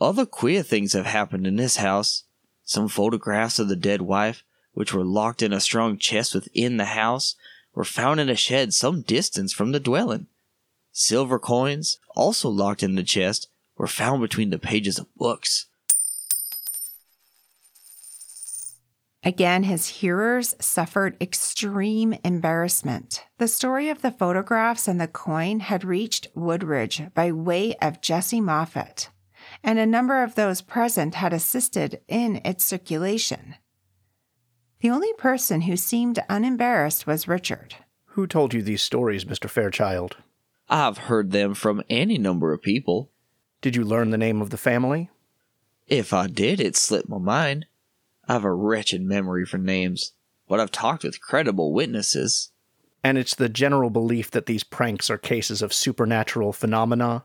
Other 0.00 0.26
queer 0.26 0.62
things 0.62 0.92
have 0.92 1.06
happened 1.06 1.46
in 1.46 1.56
this 1.56 1.76
house. 1.76 2.24
Some 2.64 2.88
photographs 2.88 3.58
of 3.58 3.68
the 3.68 3.76
dead 3.76 4.02
wife, 4.02 4.44
which 4.72 4.92
were 4.92 5.04
locked 5.04 5.42
in 5.42 5.52
a 5.52 5.60
strong 5.60 5.98
chest 5.98 6.34
within 6.34 6.76
the 6.76 6.84
house, 6.84 7.34
were 7.74 7.84
found 7.84 8.20
in 8.20 8.28
a 8.28 8.36
shed 8.36 8.74
some 8.74 9.02
distance 9.02 9.52
from 9.52 9.72
the 9.72 9.80
dwelling. 9.80 10.26
Silver 10.92 11.38
coins, 11.38 11.98
also 12.14 12.48
locked 12.48 12.82
in 12.82 12.94
the 12.94 13.02
chest, 13.02 13.48
were 13.76 13.86
found 13.86 14.20
between 14.20 14.50
the 14.50 14.58
pages 14.58 14.98
of 14.98 15.14
books. 15.16 15.66
Again, 19.26 19.64
his 19.64 19.88
hearers 19.88 20.54
suffered 20.60 21.16
extreme 21.20 22.14
embarrassment. 22.22 23.24
The 23.38 23.48
story 23.48 23.88
of 23.88 24.00
the 24.00 24.12
photographs 24.12 24.86
and 24.86 25.00
the 25.00 25.08
coin 25.08 25.58
had 25.58 25.84
reached 25.84 26.28
Woodridge 26.36 27.02
by 27.12 27.32
way 27.32 27.74
of 27.82 28.00
Jesse 28.00 28.40
Moffat, 28.40 29.10
and 29.64 29.80
a 29.80 29.86
number 29.86 30.22
of 30.22 30.36
those 30.36 30.62
present 30.62 31.16
had 31.16 31.32
assisted 31.32 32.00
in 32.06 32.40
its 32.44 32.64
circulation. 32.64 33.56
The 34.80 34.90
only 34.90 35.12
person 35.14 35.62
who 35.62 35.76
seemed 35.76 36.22
unembarrassed 36.28 37.04
was 37.04 37.26
Richard. 37.26 37.74
Who 38.10 38.28
told 38.28 38.54
you 38.54 38.62
these 38.62 38.82
stories, 38.82 39.24
Mr. 39.24 39.50
Fairchild? 39.50 40.18
I've 40.68 40.98
heard 40.98 41.32
them 41.32 41.54
from 41.54 41.82
any 41.90 42.16
number 42.16 42.52
of 42.52 42.62
people. 42.62 43.10
Did 43.60 43.76
you 43.76 43.84
learn 43.84 44.10
the 44.10 44.18
name 44.18 44.40
of 44.40 44.50
the 44.50 44.56
family? 44.56 45.10
If 45.86 46.12
I 46.12 46.26
did, 46.26 46.60
it 46.60 46.76
slipped 46.76 47.08
my 47.08 47.18
mind. 47.18 47.66
I've 48.28 48.44
a 48.44 48.52
wretched 48.52 49.02
memory 49.02 49.44
for 49.46 49.58
names, 49.58 50.12
but 50.48 50.60
I've 50.60 50.72
talked 50.72 51.04
with 51.04 51.20
credible 51.20 51.72
witnesses. 51.72 52.50
And 53.04 53.16
it's 53.16 53.34
the 53.34 53.48
general 53.48 53.90
belief 53.90 54.30
that 54.32 54.46
these 54.46 54.64
pranks 54.64 55.10
are 55.10 55.18
cases 55.18 55.62
of 55.62 55.72
supernatural 55.72 56.52
phenomena? 56.52 57.24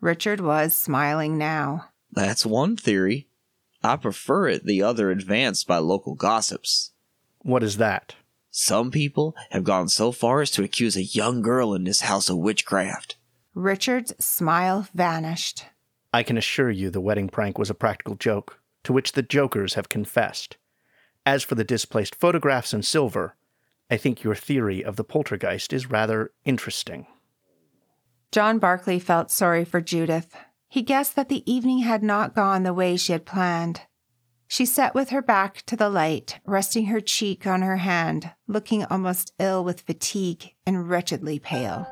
Richard 0.00 0.40
was 0.40 0.76
smiling 0.76 1.38
now. 1.38 1.90
That's 2.10 2.44
one 2.44 2.76
theory. 2.76 3.28
I 3.84 3.96
prefer 3.96 4.48
it 4.48 4.64
the 4.64 4.82
other 4.82 5.10
advanced 5.10 5.66
by 5.66 5.78
local 5.78 6.14
gossips. 6.14 6.90
What 7.38 7.62
is 7.62 7.76
that? 7.76 8.16
Some 8.50 8.90
people 8.90 9.34
have 9.50 9.64
gone 9.64 9.88
so 9.88 10.12
far 10.12 10.42
as 10.42 10.50
to 10.52 10.62
accuse 10.62 10.96
a 10.96 11.02
young 11.02 11.40
girl 11.40 11.72
in 11.72 11.84
this 11.84 12.02
house 12.02 12.28
of 12.28 12.36
witchcraft. 12.38 13.16
Richard's 13.54 14.14
smile 14.24 14.88
vanished. 14.94 15.66
I 16.12 16.22
can 16.22 16.38
assure 16.38 16.70
you 16.70 16.88
the 16.88 17.00
wedding 17.00 17.28
prank 17.28 17.58
was 17.58 17.68
a 17.68 17.74
practical 17.74 18.14
joke, 18.14 18.60
to 18.84 18.92
which 18.92 19.12
the 19.12 19.22
jokers 19.22 19.74
have 19.74 19.90
confessed. 19.90 20.56
As 21.26 21.42
for 21.42 21.54
the 21.54 21.64
displaced 21.64 22.14
photographs 22.14 22.72
and 22.72 22.84
silver, 22.84 23.36
I 23.90 23.98
think 23.98 24.22
your 24.22 24.34
theory 24.34 24.82
of 24.82 24.96
the 24.96 25.04
poltergeist 25.04 25.72
is 25.72 25.90
rather 25.90 26.32
interesting. 26.46 27.06
John 28.30 28.58
Barclay 28.58 28.98
felt 28.98 29.30
sorry 29.30 29.66
for 29.66 29.82
Judith. 29.82 30.34
He 30.68 30.80
guessed 30.80 31.14
that 31.16 31.28
the 31.28 31.50
evening 31.50 31.80
had 31.80 32.02
not 32.02 32.34
gone 32.34 32.62
the 32.62 32.72
way 32.72 32.96
she 32.96 33.12
had 33.12 33.26
planned. 33.26 33.82
She 34.48 34.64
sat 34.64 34.94
with 34.94 35.10
her 35.10 35.22
back 35.22 35.62
to 35.66 35.76
the 35.76 35.90
light, 35.90 36.40
resting 36.46 36.86
her 36.86 37.00
cheek 37.00 37.46
on 37.46 37.60
her 37.60 37.76
hand, 37.78 38.32
looking 38.46 38.84
almost 38.86 39.34
ill 39.38 39.62
with 39.62 39.82
fatigue 39.82 40.54
and 40.66 40.88
wretchedly 40.88 41.38
pale. 41.38 41.86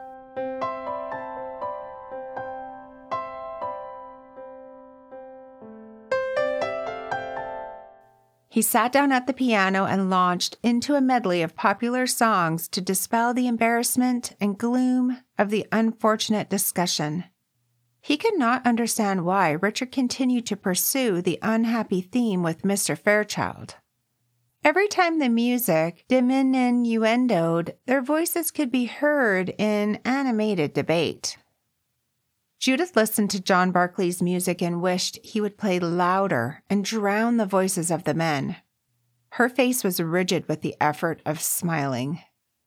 He 8.52 8.62
sat 8.62 8.90
down 8.90 9.12
at 9.12 9.28
the 9.28 9.33
piano 9.33 9.85
and 9.85 10.11
launched 10.11 10.59
into 10.61 10.97
a 10.97 11.00
medley 11.00 11.40
of 11.40 11.54
popular 11.54 12.09
songs 12.09 12.66
to 12.71 12.80
dispel 12.80 13.33
the 13.33 13.47
embarrassment 13.47 14.35
and 14.40 14.59
gloom 14.59 15.19
of 15.38 15.50
the 15.50 15.69
unfortunate 15.71 16.50
discussion. 16.50 17.25
He 18.00 18.16
could 18.16 18.37
not 18.37 18.66
understand 18.66 19.25
why 19.25 19.52
Richard 19.52 19.92
continued 19.92 20.47
to 20.47 20.57
pursue 20.57 21.23
the 21.23 21.38
unhappy 21.42 22.00
theme 22.00 22.42
with 22.42 22.62
Mr. 22.62 22.99
Fairchild. 22.99 23.76
Every 24.64 24.88
time 24.88 25.21
the 25.21 25.28
music 25.28 26.04
diminuendoed, 26.09 27.75
their 27.87 28.02
voices 28.02 28.50
could 28.50 28.73
be 28.73 28.87
heard 28.87 29.54
in 29.59 30.00
animated 30.04 30.73
debate. 30.73 31.37
Judith 32.61 32.95
listened 32.95 33.31
to 33.31 33.40
John 33.40 33.73
Barclay's 33.73 34.21
music 34.21 34.61
and 34.61 34.83
wished 34.83 35.19
he 35.25 35.40
would 35.40 35.57
play 35.57 35.81
louder 35.81 36.62
and 36.69 36.85
drown 36.85 37.38
the 37.38 37.47
voices 37.47 37.90
of 37.90 38.05
the 38.05 38.12
men. 38.12 38.57
Her 39.31 39.49
face 39.49 39.83
was 39.83 39.99
rigid 39.99 40.47
with 40.47 40.61
the 40.61 40.76
effort 40.79 41.23
of 41.25 41.40
smiling. 41.40 42.21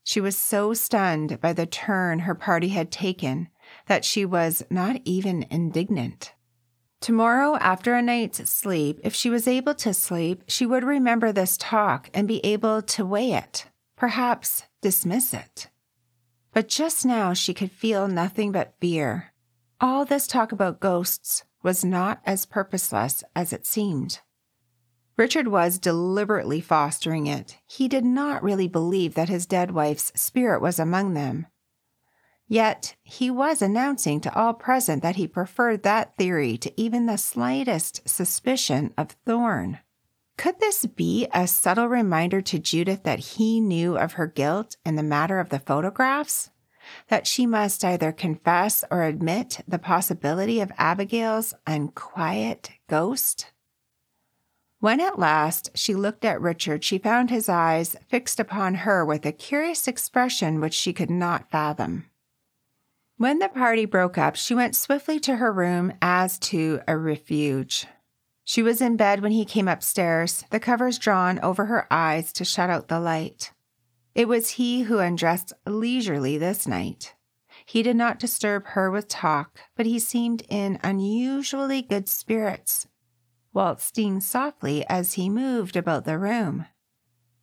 She 0.03 0.19
was 0.19 0.35
so 0.35 0.73
stunned 0.73 1.39
by 1.39 1.53
the 1.53 1.67
turn 1.67 2.19
her 2.19 2.33
party 2.33 2.69
had 2.69 2.91
taken 2.91 3.49
that 3.85 4.03
she 4.03 4.25
was 4.25 4.63
not 4.71 4.99
even 5.05 5.45
indignant. 5.51 6.33
Tomorrow, 6.99 7.57
after 7.57 7.93
a 7.93 8.01
night's 8.01 8.49
sleep, 8.49 8.99
if 9.03 9.13
she 9.13 9.29
was 9.29 9.47
able 9.47 9.75
to 9.75 9.93
sleep, 9.93 10.43
she 10.47 10.65
would 10.65 10.83
remember 10.83 11.31
this 11.31 11.55
talk 11.55 12.09
and 12.15 12.27
be 12.27 12.43
able 12.43 12.81
to 12.81 13.05
weigh 13.05 13.33
it, 13.33 13.67
perhaps 13.95 14.63
dismiss 14.81 15.35
it. 15.35 15.67
But 16.51 16.67
just 16.67 17.05
now 17.05 17.33
she 17.33 17.53
could 17.53 17.71
feel 17.71 18.07
nothing 18.07 18.51
but 18.51 18.73
fear. 18.79 19.32
All 19.83 20.05
this 20.05 20.27
talk 20.27 20.53
about 20.53 20.79
ghosts 20.79 21.43
was 21.61 21.83
not 21.83 22.21
as 22.25 22.45
purposeless 22.45 23.21
as 23.35 23.51
it 23.51 23.65
seemed. 23.65 24.21
Richard 25.17 25.49
was 25.49 25.77
deliberately 25.77 26.61
fostering 26.61 27.27
it. 27.27 27.57
He 27.67 27.89
did 27.89 28.05
not 28.05 28.41
really 28.41 28.69
believe 28.69 29.15
that 29.15 29.27
his 29.27 29.45
dead 29.45 29.71
wife's 29.71 30.13
spirit 30.15 30.61
was 30.61 30.79
among 30.79 31.15
them. 31.15 31.47
Yet 32.47 32.95
he 33.03 33.29
was 33.29 33.61
announcing 33.61 34.21
to 34.21 34.33
all 34.33 34.53
present 34.53 35.03
that 35.03 35.17
he 35.17 35.27
preferred 35.27 35.83
that 35.83 36.15
theory 36.15 36.57
to 36.59 36.81
even 36.81 37.05
the 37.05 37.17
slightest 37.17 38.07
suspicion 38.07 38.93
of 38.97 39.17
Thorne. 39.25 39.79
Could 40.37 40.61
this 40.61 40.85
be 40.85 41.27
a 41.33 41.45
subtle 41.45 41.89
reminder 41.89 42.39
to 42.39 42.57
Judith 42.57 43.03
that 43.03 43.19
he 43.19 43.59
knew 43.59 43.97
of 43.97 44.13
her 44.13 44.27
guilt 44.27 44.77
in 44.85 44.95
the 44.95 45.03
matter 45.03 45.41
of 45.41 45.49
the 45.49 45.59
photographs? 45.59 46.51
That 47.07 47.27
she 47.27 47.45
must 47.45 47.83
either 47.83 48.11
confess 48.11 48.83
or 48.89 49.03
admit 49.03 49.61
the 49.67 49.79
possibility 49.79 50.59
of 50.59 50.71
Abigail's 50.77 51.53
unquiet 51.65 52.71
ghost? 52.87 53.51
When 54.79 54.99
at 54.99 55.17
last 55.17 55.69
she 55.75 55.95
looked 55.95 56.25
at 56.25 56.41
Richard, 56.41 56.83
she 56.83 56.97
found 56.97 57.29
his 57.29 57.47
eyes 57.47 57.95
fixed 58.09 58.39
upon 58.39 58.75
her 58.75 59.05
with 59.05 59.25
a 59.25 59.31
curious 59.31 59.87
expression 59.87 60.59
which 60.59 60.73
she 60.73 60.91
could 60.91 61.09
not 61.09 61.49
fathom. 61.49 62.09
When 63.15 63.39
the 63.39 63.47
party 63.47 63.85
broke 63.85 64.17
up, 64.17 64.35
she 64.35 64.53
went 64.53 64.75
swiftly 64.75 65.19
to 65.21 65.37
her 65.37 65.53
room 65.53 65.93
as 66.01 66.37
to 66.39 66.81
a 66.85 66.97
refuge. 66.97 67.87
She 68.43 68.61
was 68.61 68.81
in 68.81 68.97
bed 68.97 69.21
when 69.21 69.31
he 69.31 69.45
came 69.45 69.69
upstairs, 69.69 70.43
the 70.49 70.59
covers 70.59 70.99
drawn 70.99 71.39
over 71.39 71.67
her 71.67 71.87
eyes 71.89 72.33
to 72.33 72.43
shut 72.43 72.69
out 72.69 72.89
the 72.89 72.99
light. 72.99 73.53
It 74.15 74.27
was 74.27 74.51
he 74.51 74.83
who 74.83 74.99
undressed 74.99 75.53
leisurely 75.65 76.37
this 76.37 76.67
night. 76.67 77.15
He 77.65 77.81
did 77.81 77.95
not 77.95 78.19
disturb 78.19 78.67
her 78.67 78.91
with 78.91 79.07
talk, 79.07 79.59
but 79.75 79.85
he 79.85 79.99
seemed 79.99 80.43
in 80.49 80.79
unusually 80.83 81.81
good 81.81 82.07
spirits, 82.07 82.87
waltzing 83.53 84.19
softly 84.19 84.85
as 84.87 85.13
he 85.13 85.29
moved 85.29 85.75
about 85.75 86.05
the 86.05 86.19
room. 86.19 86.65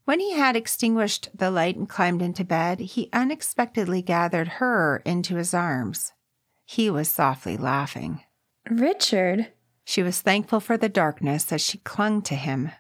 When 0.05 0.21
he 0.21 0.33
had 0.33 0.57
extinguished 0.57 1.29
the 1.35 1.51
light 1.51 1.77
and 1.77 1.89
climbed 1.89 2.23
into 2.23 2.45
bed, 2.45 2.81
he 2.81 3.11
unexpectedly 3.13 4.03
gathered 4.03 4.49
her 4.49 5.03
into 5.05 5.37
his 5.37 5.55
arms. 5.55 6.13
He 6.67 6.91
was 6.91 7.09
softly 7.09 7.57
laughing. 7.57 8.23
Richard. 8.69 9.53
She 9.85 10.03
was 10.03 10.21
thankful 10.21 10.61
for 10.61 10.77
the 10.77 10.89
darkness 10.89 11.53
as 11.53 11.61
she 11.61 11.79
clung 11.79 12.23
to 12.23 12.35
him. 12.35 12.71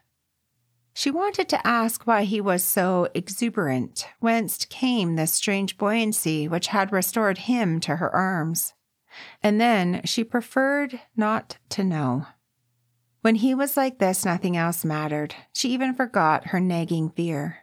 She 0.93 1.11
wanted 1.11 1.49
to 1.49 1.67
ask 1.67 2.07
why 2.07 2.25
he 2.25 2.41
was 2.41 2.65
so 2.65 3.09
exuberant, 3.15 4.07
whence 4.19 4.65
came 4.65 5.17
this 5.17 5.33
strange 5.33 5.79
buoyancy 5.79 6.49
which 6.49 6.69
had 6.69 6.93
restored 6.93 7.39
him 7.39 7.81
to 7.81 7.97
her 7.97 8.15
arms. 8.15 8.75
And 9.43 9.61
then 9.61 10.03
she 10.05 10.25
preferred 10.25 11.01
not 11.17 11.59
to 11.71 11.85
know. 11.85 12.27
When 13.23 13.37
he 13.37 13.55
was 13.55 13.77
like 13.77 13.99
this, 13.99 14.25
nothing 14.25 14.57
else 14.57 14.85
mattered. 14.85 15.35
She 15.53 15.71
even 15.71 15.95
forgot 15.95 16.49
her 16.49 16.61
nagging 16.61 17.11
fear. 17.11 17.59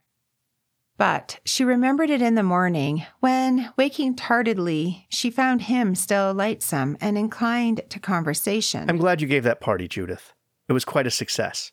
But 0.97 1.39
she 1.45 1.63
remembered 1.63 2.09
it 2.09 2.21
in 2.23 2.35
the 2.35 2.43
morning 2.43 3.05
when, 3.19 3.71
waking 3.77 4.15
tardily, 4.15 5.05
she 5.09 5.29
found 5.29 5.63
him 5.63 5.93
still 5.93 6.33
lightsome 6.33 6.97
and 6.99 7.17
inclined 7.17 7.81
to 7.89 7.99
conversation. 7.99 8.89
I'm 8.89 8.97
glad 8.97 9.21
you 9.21 9.27
gave 9.27 9.43
that 9.43 9.61
party, 9.61 9.87
Judith. 9.87 10.33
It 10.67 10.73
was 10.73 10.85
quite 10.85 11.05
a 11.05 11.11
success. 11.11 11.71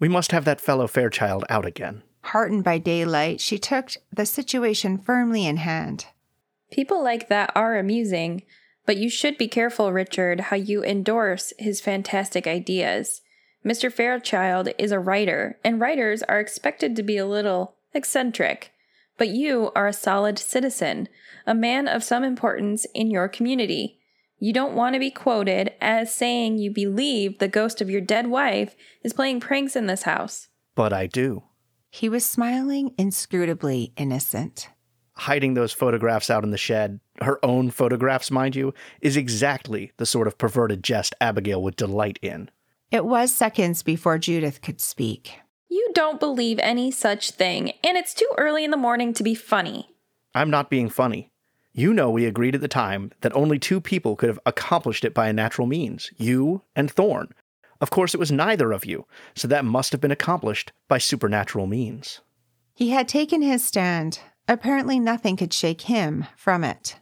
We 0.00 0.08
must 0.08 0.32
have 0.32 0.44
that 0.46 0.60
fellow 0.60 0.88
Fairchild 0.88 1.44
out 1.48 1.66
again. 1.66 2.02
Heartened 2.22 2.64
by 2.64 2.78
daylight, 2.78 3.40
she 3.40 3.58
took 3.58 3.92
the 4.12 4.26
situation 4.26 4.98
firmly 4.98 5.46
in 5.46 5.58
hand. 5.58 6.06
People 6.70 7.02
like 7.02 7.28
that 7.28 7.52
are 7.54 7.76
amusing, 7.76 8.42
but 8.86 8.96
you 8.96 9.10
should 9.10 9.36
be 9.36 9.46
careful, 9.46 9.92
Richard, 9.92 10.40
how 10.40 10.56
you 10.56 10.82
endorse 10.82 11.52
his 11.58 11.80
fantastic 11.80 12.46
ideas. 12.46 13.20
Mr. 13.64 13.92
Fairchild 13.92 14.70
is 14.78 14.90
a 14.90 14.98
writer, 14.98 15.58
and 15.62 15.80
writers 15.80 16.22
are 16.24 16.40
expected 16.40 16.96
to 16.96 17.02
be 17.02 17.18
a 17.18 17.26
little 17.26 17.74
eccentric. 17.92 18.72
But 19.18 19.28
you 19.28 19.70
are 19.76 19.86
a 19.86 19.92
solid 19.92 20.38
citizen, 20.38 21.08
a 21.46 21.54
man 21.54 21.86
of 21.86 22.02
some 22.02 22.24
importance 22.24 22.86
in 22.94 23.10
your 23.10 23.28
community. 23.28 23.99
You 24.42 24.54
don't 24.54 24.74
want 24.74 24.94
to 24.94 24.98
be 24.98 25.10
quoted 25.10 25.74
as 25.82 26.14
saying 26.14 26.56
you 26.56 26.70
believe 26.70 27.38
the 27.38 27.46
ghost 27.46 27.82
of 27.82 27.90
your 27.90 28.00
dead 28.00 28.28
wife 28.28 28.74
is 29.04 29.12
playing 29.12 29.40
pranks 29.40 29.76
in 29.76 29.86
this 29.86 30.04
house. 30.04 30.48
But 30.74 30.94
I 30.94 31.06
do. 31.06 31.44
He 31.90 32.08
was 32.08 32.24
smiling 32.24 32.94
inscrutably 32.96 33.92
innocent. 33.98 34.70
Hiding 35.14 35.52
those 35.52 35.74
photographs 35.74 36.30
out 36.30 36.42
in 36.42 36.52
the 36.52 36.56
shed, 36.56 37.00
her 37.20 37.38
own 37.44 37.70
photographs, 37.70 38.30
mind 38.30 38.56
you, 38.56 38.72
is 39.02 39.14
exactly 39.14 39.92
the 39.98 40.06
sort 40.06 40.26
of 40.26 40.38
perverted 40.38 40.82
jest 40.82 41.14
Abigail 41.20 41.62
would 41.62 41.76
delight 41.76 42.18
in. 42.22 42.48
It 42.90 43.04
was 43.04 43.34
seconds 43.34 43.82
before 43.82 44.16
Judith 44.16 44.62
could 44.62 44.80
speak. 44.80 45.40
You 45.68 45.90
don't 45.92 46.18
believe 46.18 46.58
any 46.60 46.90
such 46.90 47.32
thing, 47.32 47.72
and 47.84 47.98
it's 47.98 48.14
too 48.14 48.30
early 48.38 48.64
in 48.64 48.70
the 48.70 48.78
morning 48.78 49.12
to 49.12 49.22
be 49.22 49.34
funny. 49.34 49.90
I'm 50.34 50.48
not 50.48 50.70
being 50.70 50.88
funny. 50.88 51.30
You 51.72 51.94
know, 51.94 52.10
we 52.10 52.26
agreed 52.26 52.54
at 52.54 52.60
the 52.60 52.68
time 52.68 53.12
that 53.20 53.34
only 53.34 53.58
two 53.58 53.80
people 53.80 54.16
could 54.16 54.28
have 54.28 54.40
accomplished 54.44 55.04
it 55.04 55.14
by 55.14 55.28
a 55.28 55.32
natural 55.32 55.66
means 55.66 56.10
you 56.16 56.62
and 56.74 56.90
Thorne. 56.90 57.32
Of 57.80 57.90
course, 57.90 58.12
it 58.12 58.20
was 58.20 58.32
neither 58.32 58.72
of 58.72 58.84
you, 58.84 59.06
so 59.34 59.48
that 59.48 59.64
must 59.64 59.92
have 59.92 60.00
been 60.00 60.10
accomplished 60.10 60.72
by 60.88 60.98
supernatural 60.98 61.66
means. 61.66 62.20
He 62.74 62.90
had 62.90 63.08
taken 63.08 63.40
his 63.40 63.64
stand. 63.64 64.20
Apparently, 64.48 64.98
nothing 64.98 65.36
could 65.36 65.52
shake 65.52 65.82
him 65.82 66.26
from 66.36 66.64
it, 66.64 66.96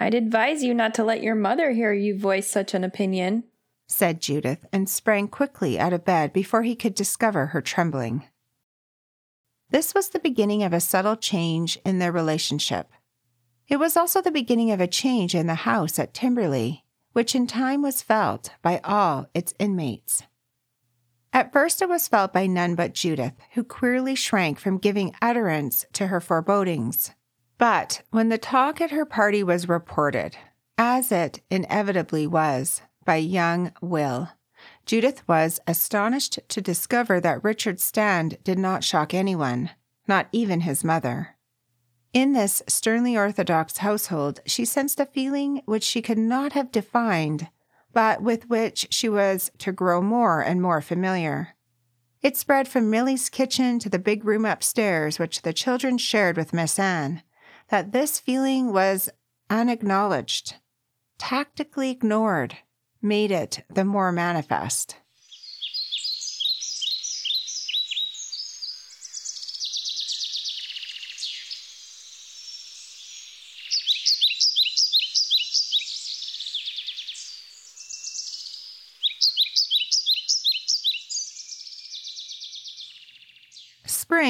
I'd 0.00 0.14
advise 0.14 0.62
you 0.62 0.74
not 0.74 0.94
to 0.94 1.04
let 1.04 1.22
your 1.22 1.34
mother 1.34 1.72
hear 1.72 1.92
you 1.92 2.18
voice 2.18 2.48
such 2.48 2.74
an 2.74 2.84
opinion. 2.84 3.44
said 3.86 4.22
Judith, 4.22 4.64
and 4.72 4.88
sprang 4.88 5.28
quickly 5.28 5.78
out 5.78 5.92
of 5.92 6.04
bed 6.04 6.32
before 6.32 6.62
he 6.62 6.74
could 6.74 6.94
discover 6.94 7.46
her 7.46 7.60
trembling. 7.60 8.24
This 9.70 9.94
was 9.94 10.08
the 10.08 10.18
beginning 10.18 10.62
of 10.62 10.72
a 10.72 10.80
subtle 10.80 11.16
change 11.16 11.78
in 11.84 11.98
their 11.98 12.12
relationship. 12.12 12.90
It 13.72 13.78
was 13.78 13.96
also 13.96 14.20
the 14.20 14.30
beginning 14.30 14.70
of 14.70 14.82
a 14.82 14.86
change 14.86 15.34
in 15.34 15.46
the 15.46 15.54
house 15.54 15.98
at 15.98 16.12
Timberley, 16.12 16.84
which 17.14 17.34
in 17.34 17.46
time 17.46 17.80
was 17.80 18.02
felt 18.02 18.50
by 18.60 18.82
all 18.84 19.30
its 19.32 19.54
inmates. 19.58 20.24
At 21.32 21.54
first, 21.54 21.80
it 21.80 21.88
was 21.88 22.06
felt 22.06 22.34
by 22.34 22.46
none 22.46 22.74
but 22.74 22.92
Judith, 22.92 23.32
who 23.52 23.64
queerly 23.64 24.14
shrank 24.14 24.60
from 24.60 24.76
giving 24.76 25.14
utterance 25.22 25.86
to 25.94 26.08
her 26.08 26.20
forebodings. 26.20 27.12
But 27.56 28.02
when 28.10 28.28
the 28.28 28.36
talk 28.36 28.82
at 28.82 28.90
her 28.90 29.06
party 29.06 29.42
was 29.42 29.70
reported, 29.70 30.36
as 30.76 31.10
it 31.10 31.40
inevitably 31.48 32.26
was, 32.26 32.82
by 33.06 33.16
young 33.16 33.72
Will, 33.80 34.28
Judith 34.84 35.26
was 35.26 35.60
astonished 35.66 36.38
to 36.46 36.60
discover 36.60 37.20
that 37.20 37.42
Richard's 37.42 37.82
stand 37.82 38.36
did 38.44 38.58
not 38.58 38.84
shock 38.84 39.14
anyone, 39.14 39.70
not 40.06 40.28
even 40.30 40.60
his 40.60 40.84
mother. 40.84 41.36
In 42.12 42.34
this 42.34 42.62
sternly 42.68 43.16
orthodox 43.16 43.78
household, 43.78 44.40
she 44.44 44.66
sensed 44.66 45.00
a 45.00 45.06
feeling 45.06 45.62
which 45.64 45.82
she 45.82 46.02
could 46.02 46.18
not 46.18 46.52
have 46.52 46.70
defined, 46.70 47.48
but 47.94 48.22
with 48.22 48.50
which 48.50 48.86
she 48.90 49.08
was 49.08 49.50
to 49.58 49.72
grow 49.72 50.02
more 50.02 50.42
and 50.42 50.60
more 50.60 50.82
familiar. 50.82 51.54
It 52.20 52.36
spread 52.36 52.68
from 52.68 52.90
Milly's 52.90 53.30
kitchen 53.30 53.78
to 53.78 53.88
the 53.88 53.98
big 53.98 54.26
room 54.26 54.44
upstairs, 54.44 55.18
which 55.18 55.40
the 55.40 55.54
children 55.54 55.96
shared 55.96 56.36
with 56.36 56.52
Miss 56.52 56.78
Anne, 56.78 57.22
that 57.68 57.92
this 57.92 58.20
feeling 58.20 58.72
was 58.72 59.08
unacknowledged, 59.48 60.56
tactically 61.16 61.90
ignored, 61.90 62.58
made 63.00 63.30
it 63.30 63.64
the 63.70 63.84
more 63.86 64.12
manifest. 64.12 64.96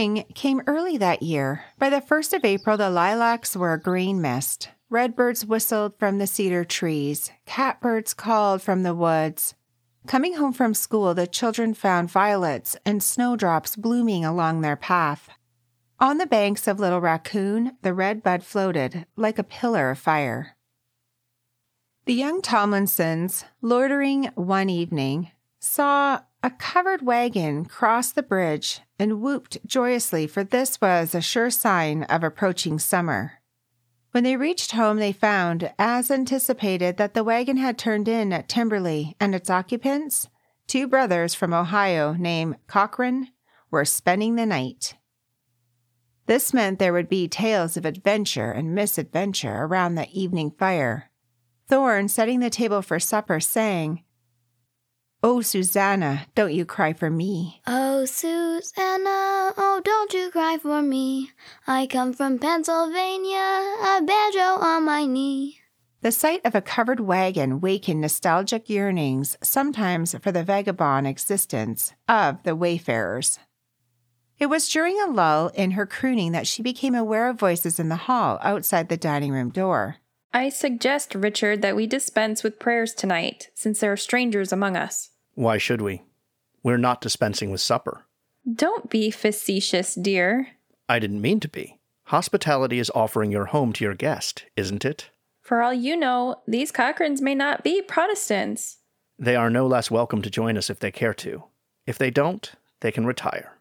Spring 0.03 0.25
came 0.35 0.63
early 0.67 0.97
that 0.97 1.23
year. 1.23 1.63
By 1.79 1.89
the 1.89 2.01
1st 2.01 2.33
of 2.33 2.45
April, 2.45 2.77
the 2.77 2.91
lilacs 2.91 3.55
were 3.55 3.73
a 3.73 3.81
green 3.81 4.21
mist. 4.21 4.69
Redbirds 4.91 5.47
whistled 5.47 5.97
from 5.97 6.19
the 6.19 6.27
cedar 6.27 6.65
trees. 6.65 7.31
Catbirds 7.47 8.13
called 8.13 8.63
from 8.63 8.83
the 8.83 8.97
woods. 8.97 9.55
Coming 10.09 10.35
home 10.35 10.53
from 10.55 10.75
school, 10.75 11.15
the 11.15 11.29
children 11.29 11.73
found 11.73 12.11
violets 12.11 12.77
and 12.85 13.01
snowdrops 13.01 13.77
blooming 13.77 14.25
along 14.25 14.63
their 14.63 14.75
path. 14.75 15.29
On 16.01 16.19
the 16.19 16.27
banks 16.27 16.67
of 16.67 16.81
Little 16.81 17.01
Raccoon, 17.01 17.77
the 17.83 17.95
red 17.95 18.25
bud 18.25 18.43
floated 18.43 19.07
like 19.15 19.39
a 19.39 19.45
pillar 19.45 19.91
of 19.91 20.01
fire. 20.01 20.57
The 22.07 22.15
young 22.15 22.43
Tomlinsons, 22.43 23.45
loitering 23.61 24.31
one 24.35 24.69
evening, 24.69 25.31
saw 25.61 26.23
a 26.43 26.51
covered 26.51 27.03
wagon 27.03 27.65
crossed 27.65 28.15
the 28.15 28.23
bridge 28.23 28.81
and 28.99 29.21
whooped 29.21 29.59
joyously, 29.65 30.27
for 30.27 30.43
this 30.43 30.81
was 30.81 31.15
a 31.15 31.21
sure 31.21 31.51
sign 31.51 32.03
of 32.05 32.25
approaching 32.25 32.79
summer. 32.79 33.35
When 34.11 34.25
they 34.25 34.37
reached 34.37 34.73
home, 34.73 34.99
they 34.99 35.13
found, 35.13 35.73
as 35.79 36.11
anticipated, 36.11 36.97
that 36.97 37.15
the 37.15 37.25
wagon 37.25 37.57
had 37.57 37.79
turned 37.79 38.09
in 38.09 38.33
at 38.33 38.49
Timberley, 38.49 39.17
and 39.19 39.35
its 39.35 39.49
occupants, 39.49 40.29
two 40.67 40.87
brothers 40.87 41.35
from 41.35 41.55
Ohio 41.55 42.13
named 42.13 42.57
Cochrane, 42.67 43.29
were 43.71 43.85
spending 43.85 44.35
the 44.35 44.45
night. 44.45 44.97
This 46.27 46.53
meant 46.53 46.79
there 46.79 46.93
would 46.93 47.09
be 47.09 47.27
tales 47.27 47.77
of 47.77 47.85
adventure 47.85 48.51
and 48.51 48.75
misadventure 48.75 49.65
around 49.65 49.95
the 49.95 50.11
evening 50.13 50.51
fire. 50.51 51.11
Thorne, 51.69 52.09
setting 52.09 52.41
the 52.41 52.51
table 52.51 52.83
for 52.83 53.01
supper, 53.01 53.41
sang, 53.41 54.03
Oh, 55.25 55.41
Susanna, 55.41 56.27
don't 56.35 56.53
you 56.53 56.65
cry 56.65 56.93
for 56.93 57.09
me. 57.09 57.63
Oh, 57.65 58.05
Susanna, 58.07 59.53
oh, 59.57 59.81
don't 59.85 60.13
you 60.13 60.33
cry 60.33 60.59
for 60.61 60.83
me. 60.83 61.31
I 61.65 61.87
come 61.87 62.13
from 62.13 62.41
Pennsylvania, 62.41 63.39
a 63.39 64.03
banjo 64.05 64.41
on 64.41 64.85
my 64.85 65.07
knee. 65.07 65.61
The 66.01 66.11
sight 66.11 66.41
of 66.45 66.57
a 66.57 66.61
covered 66.61 66.99
wagon 66.99 67.61
wakened 67.61 68.01
nostalgic 68.01 68.69
yearnings, 68.69 69.39
sometimes 69.41 70.17
for 70.21 70.33
the 70.33 70.43
vagabond 70.43 71.07
existence 71.07 71.93
of 72.09 72.43
the 72.43 72.57
wayfarers. 72.57 73.39
It 74.41 74.47
was 74.47 74.69
during 74.69 75.01
a 75.01 75.07
lull 75.07 75.53
in 75.55 75.73
her 75.73 75.87
crooning 75.87 76.33
that 76.33 76.49
she 76.49 76.65
became 76.65 76.97
aware 76.97 77.29
of 77.29 77.39
voices 77.39 77.79
in 77.79 77.91
the 77.91 77.95
hall 77.95 78.41
outside 78.43 78.89
the 78.89 78.97
dining 78.97 79.31
room 79.31 79.51
door. 79.51 79.99
I 80.35 80.49
suggest, 80.49 81.15
Richard, 81.15 81.63
that 81.63 81.77
we 81.77 81.87
dispense 81.87 82.43
with 82.43 82.59
prayers 82.59 82.93
tonight, 82.93 83.51
since 83.55 83.79
there 83.79 83.93
are 83.93 83.97
strangers 83.97 84.51
among 84.51 84.77
us. 84.77 85.11
Why 85.35 85.59
should 85.59 85.81
we? 85.81 86.03
We're 86.63 86.77
not 86.77 87.01
dispensing 87.01 87.51
with 87.51 87.61
supper. 87.61 88.05
Don't 88.53 88.91
be 88.91 89.11
facetious, 89.11 89.95
dear. 89.95 90.49
I 90.89 90.99
didn't 90.99 91.21
mean 91.21 91.41
to 91.41 91.49
be. 91.49 91.79
Hospitality 92.07 92.79
is 92.79 92.91
offering 92.95 93.31
your 93.31 93.47
home 93.47 93.73
to 93.75 93.85
your 93.85 93.95
guest, 93.95 94.45
isn't 94.57 94.85
it? 94.85 95.11
For 95.41 95.63
all 95.63 95.73
you 95.73 95.97
know, 95.97 96.37
these 96.47 96.71
Cochranes 96.71 97.23
may 97.23 97.35
not 97.35 97.65
be 97.65 97.83
Protestants. 97.83 98.79
They 99.19 99.37
are 99.37 99.51
no 99.51 99.67
less 99.67 99.91
welcome 99.91 100.23
to 100.23 100.31
join 100.31 100.57
us 100.57 100.69
if 100.69 100.81
they 100.81 100.91
care 100.91 101.15
to. 101.15 101.45
If 101.87 101.99
they 101.99 102.11
don't, 102.11 102.53
they 102.81 102.93
can 102.93 103.07
retire. 103.07 103.59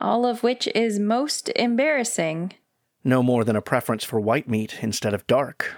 All 0.00 0.24
of 0.24 0.42
which 0.42 0.68
is 0.74 0.98
most 0.98 1.48
embarrassing. 1.56 2.54
No 3.04 3.22
more 3.22 3.44
than 3.44 3.56
a 3.56 3.62
preference 3.62 4.04
for 4.04 4.20
white 4.20 4.48
meat 4.48 4.78
instead 4.80 5.14
of 5.14 5.26
dark. 5.26 5.74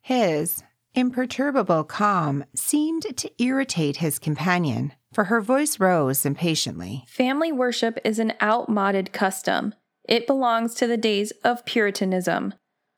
His 0.00 0.62
imperturbable 0.96 1.84
calm 1.84 2.44
seemed 2.54 3.02
to 3.16 3.30
irritate 3.38 3.98
his 3.98 4.18
companion, 4.18 4.92
for 5.12 5.24
her 5.24 5.40
voice 5.40 5.78
rose 5.78 6.24
impatiently. 6.24 7.04
Family 7.06 7.52
worship 7.52 7.98
is 8.02 8.18
an 8.18 8.32
outmoded 8.42 9.12
custom. 9.12 9.74
It 10.08 10.26
belongs 10.26 10.74
to 10.74 10.86
the 10.86 10.96
days 10.96 11.32
of 11.44 11.66
Puritanism. 11.66 12.54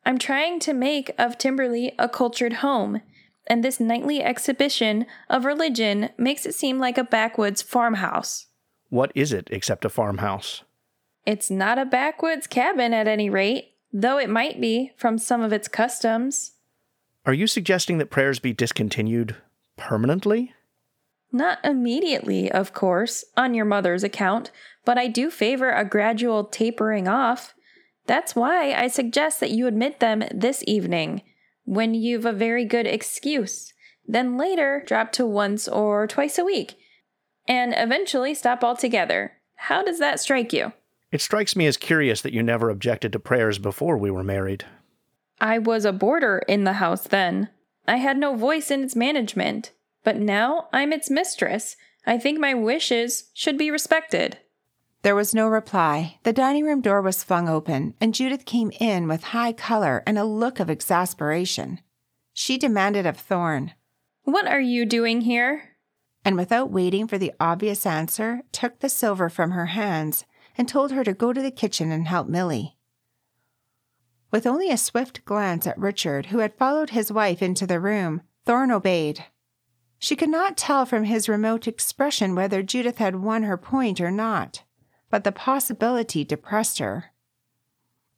I'm 0.07 0.19
trying 0.19 0.61
to 0.61 0.73
make 0.73 1.11
of 1.19 1.37
Timberley 1.37 1.93
a 1.99 2.09
cultured 2.09 2.55
home, 2.55 3.03
and 3.49 3.65
this 3.65 3.81
nightly 3.81 4.23
exhibition 4.23 5.07
of 5.29 5.45
religion 5.45 6.11
makes 6.17 6.47
it 6.47 6.55
seem 6.55 6.79
like 6.79 6.99
a 6.99 7.05
backwoods 7.05 7.63
farmhouse. 7.63 8.47
What 8.91 9.11
is 9.15 9.33
it 9.33 9.49
except 9.51 9.85
a 9.85 9.91
farmhouse? 9.91 10.63
It's 11.27 11.51
not 11.51 11.79
a 11.79 11.85
backwoods 11.85 12.47
cabin 12.47 12.95
at 12.95 13.09
any 13.09 13.29
rate, 13.29 13.75
though 13.93 14.19
it 14.19 14.31
might 14.31 14.61
be 14.61 14.93
from 14.97 15.19
some 15.19 15.43
of 15.43 15.53
its 15.53 15.69
customs. 15.69 16.53
Are 17.29 17.35
you 17.35 17.47
suggesting 17.47 17.99
that 17.99 18.09
prayers 18.09 18.39
be 18.39 18.55
discontinued 18.55 19.37
permanently? 19.77 20.55
Not 21.31 21.59
immediately, 21.63 22.51
of 22.51 22.73
course, 22.73 23.23
on 23.37 23.53
your 23.53 23.67
mother's 23.67 24.03
account, 24.03 24.51
but 24.87 24.97
I 24.97 25.09
do 25.09 25.31
favor 25.31 25.71
a 25.71 25.85
gradual 25.85 26.45
tapering 26.45 27.07
off. 27.07 27.53
That's 28.07 28.35
why 28.35 28.73
I 28.73 28.87
suggest 28.87 29.41
that 29.41 29.51
you 29.51 29.67
admit 29.67 30.01
them 30.01 30.25
this 30.35 30.65
evening, 30.67 31.21
when 31.65 31.93
you've 31.93 32.25
a 32.25 32.33
very 32.33 32.65
good 32.65 32.87
excuse. 32.87 33.75
Then 34.07 34.39
later, 34.39 34.83
drop 34.87 35.13
to 35.13 35.27
once 35.27 35.69
or 35.69 36.07
twice 36.07 36.39
a 36.39 36.47
week, 36.47 36.79
and 37.47 37.75
eventually 37.77 38.33
stop 38.33 38.65
altogether. 38.65 39.33
How 39.57 39.85
does 39.85 39.99
that 39.99 40.19
strike 40.19 40.55
you? 40.55 40.73
It 41.13 41.21
strikes 41.21 41.55
me 41.55 41.67
as 41.67 41.77
curious 41.77 42.23
that 42.23 42.33
you 42.33 42.43
never 42.43 42.71
objected 42.71 43.13
to 43.13 43.19
prayers 43.19 43.59
before 43.59 43.99
we 43.99 44.11
were 44.11 44.25
married. 44.25 44.65
I 45.41 45.59
was 45.59 45.85
a 45.85 45.93
boarder 45.93 46.43
in 46.49 46.65
the 46.65 46.75
house 46.75 47.05
then. 47.05 47.49
I 47.87 47.97
had 47.97 48.19
no 48.19 48.35
voice 48.35 48.71
in 48.71 48.83
its 48.83 48.97
management, 48.97 49.73
but 50.05 50.17
now 50.17 50.69
I'm 50.73 50.93
its 50.93 51.11
mistress. 51.11 51.77
I 52.07 52.19
think 52.19 52.39
my 52.39 52.55
wishes 52.55 53.31
should 53.35 53.57
be 53.59 53.71
respected. 53.71 54.39
There 55.03 55.15
was 55.15 55.35
no 55.35 55.47
reply. 55.47 56.19
The 56.25 56.33
dining 56.33 56.65
room 56.65 56.81
door 56.81 57.01
was 57.01 57.23
flung 57.23 57.49
open, 57.49 57.95
and 58.01 58.15
Judith 58.15 58.45
came 58.45 58.73
in 58.81 59.07
with 59.07 59.25
high 59.25 59.53
color 59.53 60.03
and 60.07 60.19
a 60.19 60.25
look 60.25 60.59
of 60.59 60.69
exasperation. 60.69 61.81
She 62.33 62.59
demanded 62.59 63.07
of 63.07 63.17
Thorne, 63.17 63.73
What 64.25 64.47
are 64.47 64.61
you 64.61 64.85
doing 64.85 65.23
here? 65.23 65.77
and 66.25 66.37
without 66.37 66.71
waiting 66.71 67.07
for 67.07 67.17
the 67.17 67.33
obvious 67.41 67.87
answer, 67.87 68.43
took 68.53 68.81
the 68.81 68.89
silver 68.89 69.31
from 69.31 69.53
her 69.53 69.67
hands 69.67 70.25
and 70.59 70.69
told 70.69 70.93
her 70.93 71.05
to 71.05 71.15
go 71.15 71.33
to 71.33 71.41
the 71.41 71.51
kitchen 71.51 71.91
and 71.91 72.07
help 72.09 72.29
Milly. 72.29 72.77
With 74.31 74.47
only 74.47 74.71
a 74.71 74.77
swift 74.77 75.25
glance 75.25 75.67
at 75.67 75.79
Richard, 75.79 76.27
who 76.27 76.39
had 76.39 76.59
followed 76.59 76.91
his 76.91 77.11
wife 77.11 77.41
into 77.41 77.67
the 77.67 77.81
room, 77.81 78.23
Thorne 78.45 78.71
obeyed. 78.71 79.25
She 79.99 80.17
could 80.17 80.29
not 80.29 80.57
tell 80.57 80.85
from 80.87 81.05
his 81.05 81.29
remote 81.29 81.67
expression 81.67 82.35
whether 82.35 82.63
Judith 82.63 82.99
had 82.99 83.17
won 83.17 83.43
her 83.45 83.57
point 83.57 84.01
or 84.01 84.11
not, 84.11 84.63
but 85.11 85.25
the 85.25 85.33
possibility 85.33 86.25
depressed 86.25 86.79
her. 86.79 87.13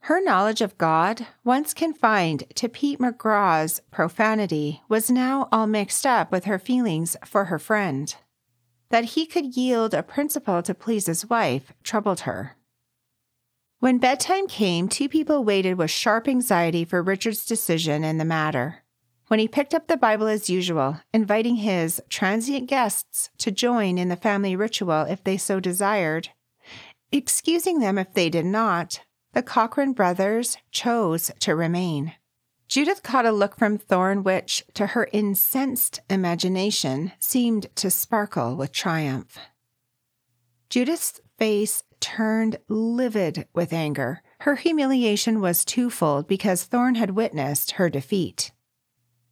Her 0.04 0.20
knowledge 0.20 0.60
of 0.60 0.78
God, 0.78 1.26
once 1.44 1.74
confined 1.74 2.44
to 2.54 2.68
Pete 2.68 2.98
McGraw's 2.98 3.80
profanity, 3.90 4.82
was 4.88 5.10
now 5.10 5.48
all 5.52 5.66
mixed 5.66 6.06
up 6.06 6.32
with 6.32 6.46
her 6.46 6.58
feelings 6.58 7.16
for 7.24 7.46
her 7.46 7.58
friend. 7.58 8.14
That 8.88 9.04
he 9.04 9.26
could 9.26 9.56
yield 9.56 9.94
a 9.94 10.02
principle 10.02 10.62
to 10.62 10.74
please 10.74 11.06
his 11.06 11.28
wife 11.28 11.72
troubled 11.84 12.20
her. 12.20 12.56
When 13.80 13.96
bedtime 13.96 14.46
came, 14.46 14.88
two 14.88 15.08
people 15.08 15.42
waited 15.42 15.78
with 15.78 15.90
sharp 15.90 16.28
anxiety 16.28 16.84
for 16.84 17.02
Richard's 17.02 17.46
decision 17.46 18.04
in 18.04 18.18
the 18.18 18.26
matter. 18.26 18.82
When 19.28 19.40
he 19.40 19.48
picked 19.48 19.72
up 19.72 19.86
the 19.86 19.96
Bible 19.96 20.26
as 20.26 20.50
usual, 20.50 21.00
inviting 21.14 21.56
his 21.56 22.02
transient 22.10 22.68
guests 22.68 23.30
to 23.38 23.50
join 23.50 23.96
in 23.96 24.10
the 24.10 24.16
family 24.16 24.54
ritual 24.54 25.04
if 25.04 25.24
they 25.24 25.38
so 25.38 25.60
desired, 25.60 26.28
excusing 27.10 27.78
them 27.78 27.96
if 27.96 28.12
they 28.12 28.28
did 28.28 28.44
not, 28.44 29.00
the 29.32 29.42
Cochrane 29.42 29.94
brothers 29.94 30.58
chose 30.70 31.30
to 31.38 31.56
remain. 31.56 32.12
Judith 32.68 33.02
caught 33.02 33.24
a 33.24 33.32
look 33.32 33.56
from 33.56 33.78
Thorne 33.78 34.22
which, 34.22 34.62
to 34.74 34.88
her 34.88 35.08
incensed 35.10 36.00
imagination, 36.10 37.12
seemed 37.18 37.74
to 37.76 37.90
sparkle 37.90 38.56
with 38.56 38.72
triumph. 38.72 39.38
Judith's 40.68 41.18
face 41.38 41.82
turned 42.00 42.58
livid 42.68 43.46
with 43.54 43.72
anger. 43.72 44.22
Her 44.40 44.56
humiliation 44.56 45.40
was 45.40 45.64
twofold 45.64 46.26
because 46.26 46.64
Thorne 46.64 46.94
had 46.94 47.10
witnessed 47.10 47.72
her 47.72 47.90
defeat. 47.90 48.52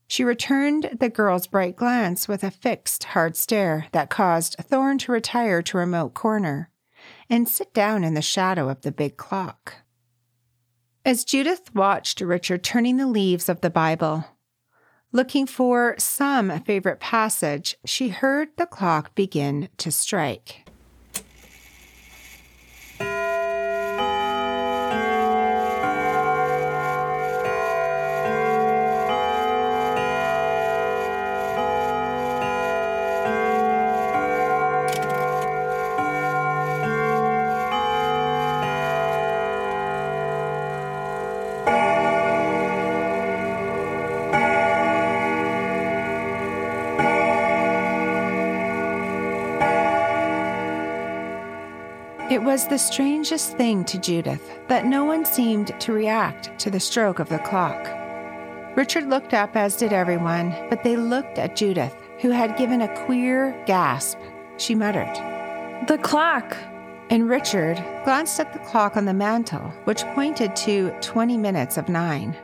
She 0.07 0.25
returned 0.25 0.97
the 0.99 1.11
girl's 1.11 1.47
bright 1.47 1.77
glance 1.77 2.29
with 2.29 2.43
a 2.43 2.51
fixed, 2.51 3.05
hard 3.05 3.37
stare 3.37 3.87
that 3.93 4.11
caused 4.11 4.57
Thorne 4.59 4.99
to 4.99 5.13
retire 5.13 5.61
to 5.63 5.77
a 5.77 5.81
remote 5.81 6.15
corner 6.15 6.71
and 7.29 7.49
sit 7.49 7.75
down 7.75 8.05
in 8.05 8.15
the 8.15 8.23
shadow 8.23 8.69
of 8.69 8.81
the 8.81 8.93
big 8.93 9.17
clock. 9.17 9.75
As 11.05 11.25
Judith 11.25 11.75
watched 11.75 12.21
Richard 12.21 12.65
turning 12.65 12.97
the 12.97 13.07
leaves 13.07 13.49
of 13.49 13.61
the 13.61 13.71
Bible, 13.71 14.25
looking 15.13 15.47
for 15.47 15.95
some 15.99 16.59
favorite 16.61 17.01
passage, 17.01 17.77
she 17.85 18.09
heard 18.09 18.49
the 18.57 18.67
clock 18.67 19.15
begin 19.15 19.69
to 19.79 19.91
strike. 19.91 20.68
It 52.31 52.43
was 52.43 52.69
the 52.69 52.79
strangest 52.79 53.57
thing 53.57 53.85
to 53.87 53.99
Judith 53.99 54.43
that 54.69 54.85
no 54.85 55.03
one 55.03 55.25
seemed 55.25 55.69
to 55.81 55.95
react 55.95 56.59
to 56.59 56.71
the 56.71 56.79
stroke 56.79 57.21
of 57.21 57.31
the 57.31 57.39
clock. 57.39 57.89
Richard 58.77 59.09
looked 59.09 59.33
up, 59.33 59.57
as 59.57 59.77
did 59.77 59.95
everyone, 59.95 60.55
but 60.69 60.85
they 60.85 60.95
looked 60.95 61.39
at 61.39 61.57
Judith, 61.57 61.97
who 62.21 62.29
had 62.29 62.59
given 62.59 62.83
a 62.83 63.05
queer 63.07 63.59
gasp. 63.67 64.19
She 64.59 64.75
muttered, 64.75 65.15
The 65.89 65.97
clock! 66.03 66.55
and 67.09 67.31
Richard 67.31 67.83
glanced 68.05 68.39
at 68.39 68.53
the 68.53 68.59
clock 68.59 68.99
on 68.99 69.07
the 69.07 69.15
mantel, 69.15 69.73
which 69.85 70.05
pointed 70.15 70.55
to 70.57 70.91
20 71.01 71.39
minutes 71.39 71.79
of 71.79 71.89
nine. 71.89 72.37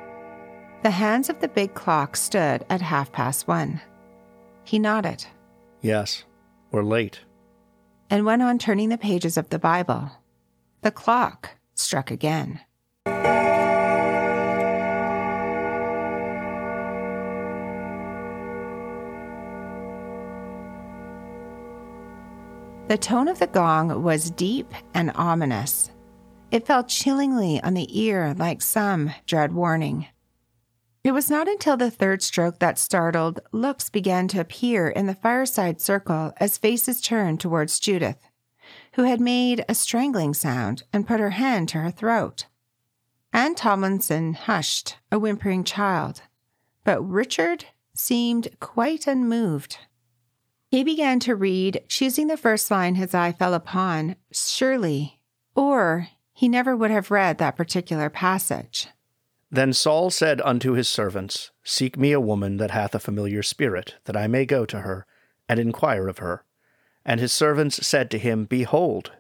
The 0.83 0.91
hands 0.91 1.29
of 1.29 1.41
the 1.41 1.49
big 1.49 1.75
clock 1.75 2.17
stood 2.17 2.65
at 2.71 2.81
half 2.81 3.13
past 3.13 3.47
one. 3.47 3.83
He 4.65 4.79
nodded 4.79 5.27
Yes, 5.83 6.25
we're 6.71 6.83
late. 6.83 7.21
And 8.15 8.25
went 8.25 8.41
on 8.43 8.61
turning 8.61 8.91
the 8.91 8.97
pages 8.97 9.37
of 9.37 9.49
the 9.49 9.59
Bible. 9.59 10.09
The 10.83 10.93
clock 10.93 11.51
struck 11.75 12.13
again. 12.13 12.61
The 22.87 22.99
tone 23.01 23.27
of 23.27 23.41
the 23.41 23.49
gong 23.49 24.05
was 24.05 24.31
deep 24.31 24.73
and 24.95 25.11
ominous. 25.17 25.91
It 26.53 26.69
fell 26.69 26.85
chillingly 26.85 27.61
on 27.65 27.75
the 27.75 28.01
ear 28.01 28.33
like 28.39 28.63
some 28.63 29.13
dread 29.27 29.53
warning. 29.53 30.07
It 31.05 31.13
was 31.13 31.29
not 31.29 31.49
until 31.49 31.77
the 31.77 31.91
third 31.91 32.23
stroke 32.23 32.61
that 32.61 32.79
startled 32.79 33.41
looks 33.53 33.91
began 33.91 34.27
to 34.29 34.41
appear 34.41 34.89
in 34.89 35.05
the 35.05 35.15
fireside 35.15 35.79
circle 35.79 36.33
as 36.39 36.57
faces 36.57 37.03
turned 37.03 37.41
towards 37.41 37.79
Judith, 37.79 38.27
who 38.95 39.03
had 39.03 39.21
made 39.21 39.67
a 39.69 39.75
strangling 39.75 40.33
sound 40.33 40.85
and 40.95 41.07
put 41.07 41.21
her 41.21 41.31
hand 41.31 41.69
to 41.69 41.79
her 41.79 41.91
throat. 41.91 42.47
Anne 43.35 43.55
Tomlinson 43.55 44.33
hushed, 44.33 44.97
a 45.13 45.19
whimpering 45.19 45.63
child, 45.63 46.23
but 46.85 47.03
Richard 47.03 47.67
seemed 47.95 48.49
quite 48.59 49.07
unmoved. 49.07 49.77
He 50.71 50.83
began 50.85 51.21
to 51.21 51.37
read, 51.37 51.85
choosing 51.87 52.29
the 52.29 52.39
first 52.39 52.71
line 52.71 52.95
his 52.95 53.15
eye 53.15 53.33
fell 53.33 53.53
upon, 53.53 54.17
surely, 54.33 55.21
or 55.55 56.09
he 56.33 56.49
never 56.49 56.75
would 56.75 56.91
have 56.91 57.11
read 57.11 57.37
that 57.39 57.57
particular 57.57 58.09
passage. 58.09 58.89
Then 59.55 59.73
Saul 59.73 60.11
said 60.11 60.41
unto 60.41 60.73
his 60.73 60.89
servants, 60.89 61.53
Seek 61.63 61.97
me 61.97 62.11
a 62.11 62.19
woman 62.19 62.57
that 62.57 62.73
hath 62.73 62.93
a 62.93 62.99
familiar 62.99 63.41
spirit, 63.41 63.95
that 64.05 64.17
I 64.17 64.27
may 64.27 64.45
go 64.45 64.67
to 64.67 64.81
her, 64.81 65.07
and 65.49 65.61
inquire 65.61 66.09
of 66.09 66.19
her. 66.19 66.45
And 67.05 67.21
his 67.21 67.33
servants 67.33 67.87
said 67.87 68.11
to 68.11 68.19
him, 68.19 68.47
Behold, 68.47 69.13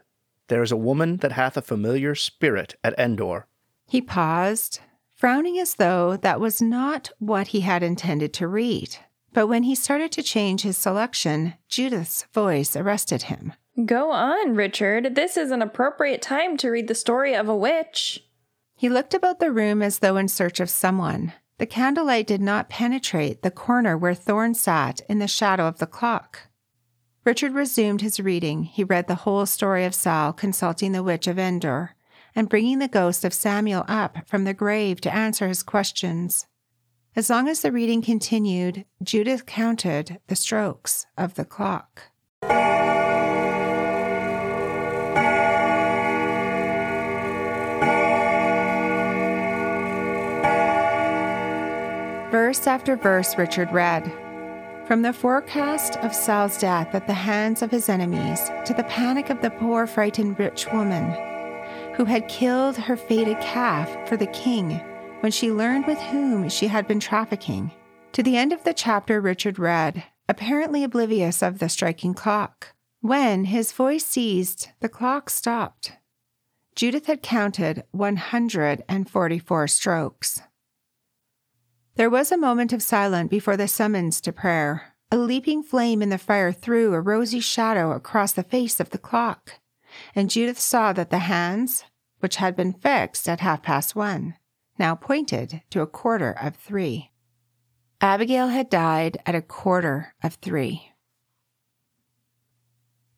there 0.48 0.64
is 0.64 0.72
a 0.72 0.76
woman 0.76 1.18
that 1.18 1.30
hath 1.30 1.56
a 1.56 1.62
familiar 1.62 2.16
spirit 2.16 2.74
at 2.82 2.98
Endor. 2.98 3.46
He 3.86 4.00
paused, 4.00 4.80
frowning 5.14 5.56
as 5.56 5.76
though 5.76 6.16
that 6.16 6.40
was 6.40 6.60
not 6.60 7.12
what 7.20 7.48
he 7.48 7.60
had 7.60 7.84
intended 7.84 8.32
to 8.34 8.48
read. 8.48 8.96
But 9.32 9.46
when 9.46 9.62
he 9.62 9.76
started 9.76 10.10
to 10.12 10.22
change 10.24 10.62
his 10.62 10.76
selection, 10.76 11.54
Judith's 11.68 12.26
voice 12.34 12.74
arrested 12.74 13.22
him. 13.22 13.52
Go 13.84 14.10
on, 14.10 14.56
Richard. 14.56 15.14
This 15.14 15.36
is 15.36 15.52
an 15.52 15.62
appropriate 15.62 16.22
time 16.22 16.56
to 16.56 16.70
read 16.70 16.88
the 16.88 16.94
story 16.96 17.34
of 17.34 17.48
a 17.48 17.56
witch. 17.56 18.23
He 18.76 18.88
looked 18.88 19.14
about 19.14 19.40
the 19.40 19.52
room 19.52 19.82
as 19.82 20.00
though 20.00 20.16
in 20.16 20.28
search 20.28 20.60
of 20.60 20.70
someone. 20.70 21.32
The 21.58 21.66
candlelight 21.66 22.26
did 22.26 22.40
not 22.40 22.68
penetrate 22.68 23.42
the 23.42 23.50
corner 23.50 23.96
where 23.96 24.14
Thorne 24.14 24.54
sat 24.54 25.00
in 25.08 25.20
the 25.20 25.28
shadow 25.28 25.66
of 25.66 25.78
the 25.78 25.86
clock. 25.86 26.48
Richard 27.24 27.52
resumed 27.52 28.02
his 28.02 28.20
reading. 28.20 28.64
He 28.64 28.84
read 28.84 29.06
the 29.06 29.14
whole 29.14 29.46
story 29.46 29.84
of 29.84 29.94
Saul 29.94 30.32
consulting 30.32 30.92
the 30.92 31.02
witch 31.02 31.26
of 31.26 31.38
Endor 31.38 31.94
and 32.34 32.48
bringing 32.48 32.80
the 32.80 32.88
ghost 32.88 33.24
of 33.24 33.32
Samuel 33.32 33.84
up 33.88 34.26
from 34.26 34.44
the 34.44 34.52
grave 34.52 35.00
to 35.02 35.14
answer 35.14 35.48
his 35.48 35.62
questions. 35.62 36.46
As 37.16 37.30
long 37.30 37.48
as 37.48 37.62
the 37.62 37.70
reading 37.70 38.02
continued, 38.02 38.84
Judith 39.02 39.46
counted 39.46 40.18
the 40.26 40.36
strokes 40.36 41.06
of 41.16 41.34
the 41.34 41.44
clock. 41.44 42.02
Verse 52.34 52.66
after 52.66 52.96
verse, 52.96 53.38
Richard 53.38 53.70
read. 53.70 54.12
From 54.88 55.02
the 55.02 55.12
forecast 55.12 55.98
of 55.98 56.12
Saul's 56.12 56.58
death 56.58 56.92
at 56.92 57.06
the 57.06 57.14
hands 57.14 57.62
of 57.62 57.70
his 57.70 57.88
enemies 57.88 58.50
to 58.64 58.74
the 58.74 58.82
panic 58.88 59.30
of 59.30 59.40
the 59.40 59.50
poor, 59.50 59.86
frightened 59.86 60.36
rich 60.36 60.66
woman 60.72 61.12
who 61.94 62.04
had 62.04 62.26
killed 62.26 62.76
her 62.76 62.96
fated 62.96 63.38
calf 63.38 63.88
for 64.08 64.16
the 64.16 64.26
king 64.26 64.80
when 65.20 65.30
she 65.30 65.52
learned 65.52 65.86
with 65.86 66.00
whom 66.00 66.48
she 66.48 66.66
had 66.66 66.88
been 66.88 66.98
trafficking. 66.98 67.70
To 68.14 68.22
the 68.24 68.36
end 68.36 68.52
of 68.52 68.64
the 68.64 68.74
chapter, 68.74 69.20
Richard 69.20 69.60
read, 69.60 70.02
apparently 70.28 70.82
oblivious 70.82 71.40
of 71.40 71.60
the 71.60 71.68
striking 71.68 72.14
clock. 72.14 72.74
When 73.00 73.44
his 73.44 73.70
voice 73.70 74.06
ceased, 74.06 74.72
the 74.80 74.88
clock 74.88 75.30
stopped. 75.30 75.92
Judith 76.74 77.06
had 77.06 77.22
counted 77.22 77.84
144 77.92 79.68
strokes. 79.68 80.42
There 81.96 82.10
was 82.10 82.32
a 82.32 82.36
moment 82.36 82.72
of 82.72 82.82
silence 82.82 83.30
before 83.30 83.56
the 83.56 83.68
summons 83.68 84.20
to 84.22 84.32
prayer. 84.32 84.94
A 85.12 85.16
leaping 85.16 85.62
flame 85.62 86.02
in 86.02 86.08
the 86.08 86.18
fire 86.18 86.50
threw 86.50 86.92
a 86.92 87.00
rosy 87.00 87.38
shadow 87.38 87.92
across 87.92 88.32
the 88.32 88.42
face 88.42 88.80
of 88.80 88.90
the 88.90 88.98
clock, 88.98 89.60
and 90.12 90.28
Judith 90.28 90.58
saw 90.58 90.92
that 90.92 91.10
the 91.10 91.20
hands, 91.20 91.84
which 92.18 92.36
had 92.36 92.56
been 92.56 92.72
fixed 92.72 93.28
at 93.28 93.40
half 93.40 93.62
past 93.62 93.94
one, 93.94 94.34
now 94.76 94.96
pointed 94.96 95.62
to 95.70 95.82
a 95.82 95.86
quarter 95.86 96.32
of 96.32 96.56
three. 96.56 97.12
Abigail 98.00 98.48
had 98.48 98.68
died 98.68 99.18
at 99.24 99.36
a 99.36 99.42
quarter 99.42 100.14
of 100.20 100.34
three. 100.34 100.90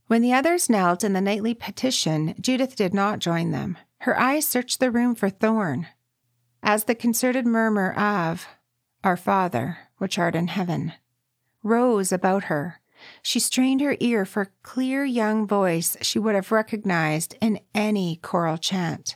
When 0.07 0.21
the 0.21 0.35
others 0.35 0.69
knelt 0.69 1.03
in 1.03 1.15
the 1.15 1.23
nightly 1.23 1.55
petition, 1.55 2.35
Judith 2.39 2.77
did 2.77 2.93
not 2.93 3.21
join 3.21 3.53
them. 3.53 3.79
Her 4.01 4.21
eyes 4.21 4.47
searched 4.47 4.81
the 4.81 4.91
room 4.91 5.15
for 5.15 5.31
Thorne. 5.31 5.87
As 6.63 6.85
the 6.85 6.95
concerted 6.95 7.47
murmur 7.47 7.93
of, 7.95 8.47
our 9.07 9.17
Father, 9.17 9.79
which 9.99 10.19
art 10.19 10.35
in 10.35 10.49
heaven, 10.49 10.93
rose 11.63 12.11
about 12.11 12.45
her. 12.45 12.81
She 13.23 13.39
strained 13.39 13.81
her 13.81 13.97
ear 14.01 14.25
for 14.25 14.43
a 14.43 14.49
clear 14.65 15.05
young 15.05 15.47
voice 15.47 15.97
she 16.01 16.19
would 16.19 16.35
have 16.35 16.51
recognized 16.51 17.37
in 17.41 17.61
any 17.73 18.17
choral 18.17 18.59
chant. 18.59 19.15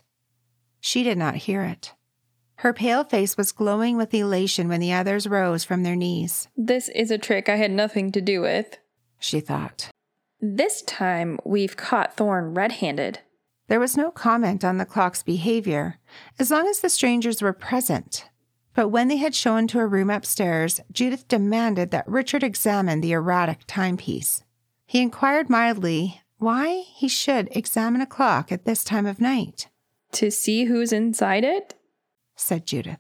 She 0.81 1.03
did 1.03 1.19
not 1.19 1.35
hear 1.35 1.63
it. 1.63 1.93
Her 2.57 2.73
pale 2.73 3.03
face 3.03 3.37
was 3.37 3.51
glowing 3.51 3.97
with 3.97 4.15
elation 4.15 4.69
when 4.69 4.79
the 4.79 4.93
others 4.93 5.27
rose 5.27 5.65
from 5.65 5.83
their 5.83 5.97
knees. 5.97 6.47
This 6.57 6.89
is 6.91 7.11
a 7.11 7.19
trick 7.19 7.49
I 7.49 7.57
had 7.57 7.73
nothing 7.73 8.13
to 8.13 8.21
do 8.21 8.43
with. 8.43 8.79
She 9.19 9.41
thought. 9.41 9.91
This 10.41 10.83
time 10.83 11.37
we've 11.45 11.77
caught 11.77 12.17
Thorne 12.17 12.55
red 12.55 12.73
handed. 12.73 13.19
There 13.67 13.81
was 13.81 13.97
no 13.97 14.13
comment 14.13 14.65
on 14.65 14.79
the 14.79 14.87
clock's 14.87 15.25
behavior, 15.25 15.99
as 16.39 16.53
long 16.53 16.69
as 16.69 16.79
the 16.79 16.91
strangers 16.91 17.43
were 17.43 17.53
present. 17.53 18.27
But 18.75 18.89
when 18.89 19.09
they 19.09 19.17
had 19.17 19.35
shown 19.35 19.67
to 19.69 19.81
a 19.81 19.87
room 19.87 20.11
upstairs, 20.11 20.81
Judith 20.93 21.27
demanded 21.29 21.91
that 21.91 22.09
Richard 22.09 22.43
examine 22.43 23.01
the 23.01 23.13
erratic 23.13 23.61
timepiece. 23.67 24.45
He 24.87 25.03
inquired 25.03 25.51
mildly 25.51 26.21
why 26.39 26.85
he 26.87 27.09
should 27.09 27.49
examine 27.53 28.01
a 28.01 28.07
clock 28.07 28.51
at 28.51 28.65
this 28.65 28.83
time 28.83 29.07
of 29.07 29.21
night. 29.21 29.69
To 30.13 30.31
see 30.31 30.65
who's 30.65 30.93
inside 30.93 31.45
it? 31.45 31.75
said 32.35 32.67
Judith. 32.67 32.99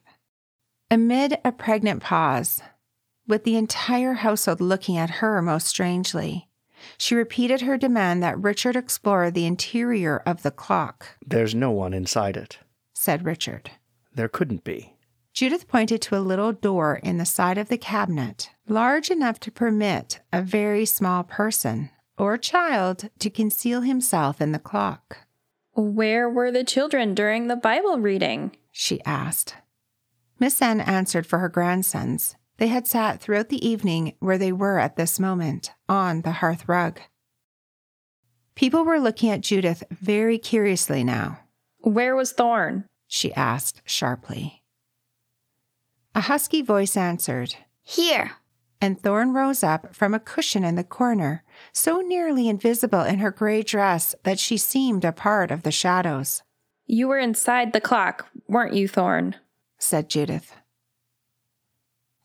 Amid 0.90 1.38
a 1.44 1.52
pregnant 1.52 2.02
pause, 2.02 2.62
with 3.26 3.44
the 3.44 3.56
entire 3.56 4.14
household 4.14 4.60
looking 4.60 4.98
at 4.98 5.10
her 5.10 5.40
most 5.40 5.66
strangely, 5.66 6.48
she 6.98 7.14
repeated 7.14 7.62
her 7.62 7.76
demand 7.76 8.22
that 8.22 8.38
Richard 8.38 8.76
explore 8.76 9.30
the 9.30 9.46
interior 9.46 10.18
of 10.26 10.42
the 10.42 10.50
clock. 10.50 11.16
There's 11.24 11.54
no 11.54 11.70
one 11.70 11.94
inside 11.94 12.36
it, 12.36 12.58
said 12.92 13.24
Richard. 13.24 13.70
There 14.14 14.28
couldn't 14.28 14.64
be. 14.64 14.89
Judith 15.32 15.68
pointed 15.68 16.02
to 16.02 16.16
a 16.16 16.20
little 16.20 16.52
door 16.52 17.00
in 17.02 17.18
the 17.18 17.24
side 17.24 17.56
of 17.56 17.68
the 17.68 17.78
cabinet, 17.78 18.50
large 18.68 19.10
enough 19.10 19.38
to 19.40 19.50
permit 19.50 20.20
a 20.32 20.42
very 20.42 20.84
small 20.84 21.22
person 21.22 21.90
or 22.18 22.36
child 22.36 23.08
to 23.18 23.30
conceal 23.30 23.80
himself 23.80 24.40
in 24.40 24.52
the 24.52 24.58
clock. 24.58 25.18
Where 25.72 26.28
were 26.28 26.50
the 26.50 26.64
children 26.64 27.14
during 27.14 27.46
the 27.46 27.56
Bible 27.56 27.98
reading? 27.98 28.56
she 28.72 29.02
asked. 29.04 29.54
Miss 30.38 30.60
Anne 30.60 30.80
answered 30.80 31.26
for 31.26 31.38
her 31.38 31.48
grandsons. 31.48 32.36
They 32.58 32.68
had 32.68 32.86
sat 32.86 33.20
throughout 33.20 33.48
the 33.48 33.66
evening 33.66 34.14
where 34.18 34.36
they 34.36 34.52
were 34.52 34.78
at 34.78 34.96
this 34.96 35.18
moment, 35.18 35.72
on 35.88 36.22
the 36.22 36.32
hearth 36.32 36.68
rug. 36.68 37.00
People 38.54 38.84
were 38.84 39.00
looking 39.00 39.30
at 39.30 39.40
Judith 39.40 39.82
very 39.90 40.36
curiously 40.38 41.02
now. 41.02 41.40
Where 41.78 42.14
was 42.14 42.32
Thorne? 42.32 42.84
she 43.06 43.32
asked 43.32 43.80
sharply. 43.86 44.59
A 46.14 46.22
husky 46.22 46.62
voice 46.62 46.96
answered, 46.96 47.56
Here. 47.82 48.32
And 48.82 48.98
Thorne 49.00 49.32
rose 49.34 49.62
up 49.62 49.94
from 49.94 50.14
a 50.14 50.18
cushion 50.20 50.64
in 50.64 50.74
the 50.74 50.84
corner, 50.84 51.44
so 51.72 52.00
nearly 52.00 52.48
invisible 52.48 53.02
in 53.02 53.18
her 53.18 53.30
gray 53.30 53.62
dress 53.62 54.14
that 54.22 54.38
she 54.38 54.56
seemed 54.56 55.04
a 55.04 55.12
part 55.12 55.50
of 55.50 55.62
the 55.64 55.70
shadows. 55.70 56.42
You 56.86 57.06
were 57.08 57.18
inside 57.18 57.72
the 57.72 57.80
clock, 57.80 58.28
weren't 58.48 58.72
you, 58.74 58.88
Thorne? 58.88 59.36
said 59.78 60.08
Judith. 60.08 60.54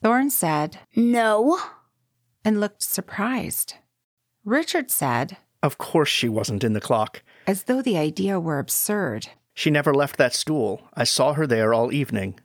Thorne 0.01 0.29
said, 0.29 0.79
No. 0.95 1.59
and 2.43 2.59
looked 2.59 2.83
surprised. 2.83 3.75
Richard 4.45 4.89
said, 4.91 5.37
Of 5.63 5.77
course 5.77 6.09
she 6.09 6.29
wasn't 6.29 6.63
in 6.63 6.73
the 6.73 6.81
clock. 6.81 7.21
as 7.47 7.63
though 7.63 7.81
the 7.81 7.97
idea 7.97 8.39
were 8.39 8.59
absurd. 8.59 9.27
She 9.53 9.69
never 9.69 9.93
left 9.93 10.17
that 10.17 10.33
stool. 10.33 10.87
I 10.93 11.03
saw 11.05 11.33
her 11.33 11.47
there 11.47 11.73
all 11.73 11.91
evening. 11.91 12.39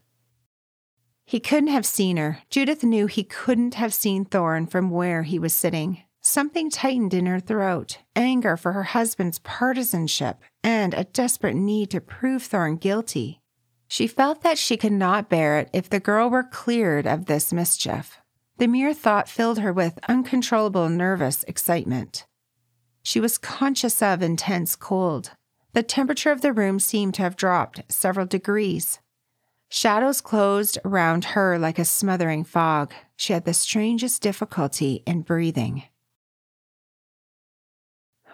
He 1.30 1.38
couldn't 1.38 1.68
have 1.68 1.86
seen 1.86 2.16
her. 2.16 2.42
Judith 2.50 2.82
knew 2.82 3.06
he 3.06 3.22
couldn't 3.22 3.74
have 3.74 3.94
seen 3.94 4.24
Thorne 4.24 4.66
from 4.66 4.90
where 4.90 5.22
he 5.22 5.38
was 5.38 5.54
sitting. 5.54 6.02
Something 6.20 6.70
tightened 6.70 7.14
in 7.14 7.26
her 7.26 7.38
throat 7.38 7.98
anger 8.16 8.56
for 8.56 8.72
her 8.72 8.82
husband's 8.82 9.38
partisanship 9.38 10.38
and 10.64 10.92
a 10.92 11.04
desperate 11.04 11.54
need 11.54 11.88
to 11.92 12.00
prove 12.00 12.42
Thorne 12.42 12.78
guilty. 12.78 13.40
She 13.86 14.08
felt 14.08 14.42
that 14.42 14.58
she 14.58 14.76
could 14.76 14.90
not 14.90 15.30
bear 15.30 15.56
it 15.60 15.70
if 15.72 15.88
the 15.88 16.00
girl 16.00 16.28
were 16.30 16.42
cleared 16.42 17.06
of 17.06 17.26
this 17.26 17.52
mischief. 17.52 18.18
The 18.58 18.66
mere 18.66 18.92
thought 18.92 19.28
filled 19.28 19.60
her 19.60 19.72
with 19.72 20.00
uncontrollable 20.08 20.88
nervous 20.88 21.44
excitement. 21.44 22.26
She 23.04 23.20
was 23.20 23.38
conscious 23.38 24.02
of 24.02 24.20
intense 24.20 24.74
cold. 24.74 25.30
The 25.74 25.84
temperature 25.84 26.32
of 26.32 26.40
the 26.40 26.52
room 26.52 26.80
seemed 26.80 27.14
to 27.14 27.22
have 27.22 27.36
dropped 27.36 27.82
several 27.88 28.26
degrees. 28.26 28.98
Shadows 29.72 30.20
closed 30.20 30.78
around 30.84 31.26
her 31.26 31.56
like 31.56 31.78
a 31.78 31.84
smothering 31.84 32.42
fog. 32.42 32.92
She 33.16 33.32
had 33.32 33.44
the 33.44 33.54
strangest 33.54 34.20
difficulty 34.20 35.04
in 35.06 35.22
breathing. 35.22 35.84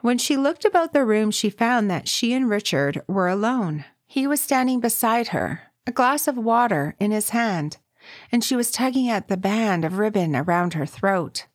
When 0.01 0.17
she 0.17 0.37
looked 0.37 0.65
about 0.65 0.95
the 0.95 1.05
room, 1.05 1.31
she 1.31 1.51
found 1.51 1.91
that 1.91 2.09
she 2.09 2.33
and 2.33 2.49
Richard 2.49 3.03
were 3.07 3.29
alone. 3.29 3.85
He 4.07 4.27
was 4.27 4.41
standing 4.41 4.81
beside 4.81 5.29
her, 5.29 5.73
a 5.87 5.93
glass 5.93 6.27
of 6.27 6.39
water 6.39 6.97
in 6.99 7.11
his 7.11 7.31
hand, 7.31 7.77
and 8.33 8.43
she 8.43 8.57
was 8.57 8.71
tugging 8.71 9.11
at 9.11 9.29
the 9.29 9.37
band 9.37 9.85
of 9.85 9.99
ribbon 9.99 10.35
around 10.35 10.73
her 10.73 10.87
throat. 10.87 11.47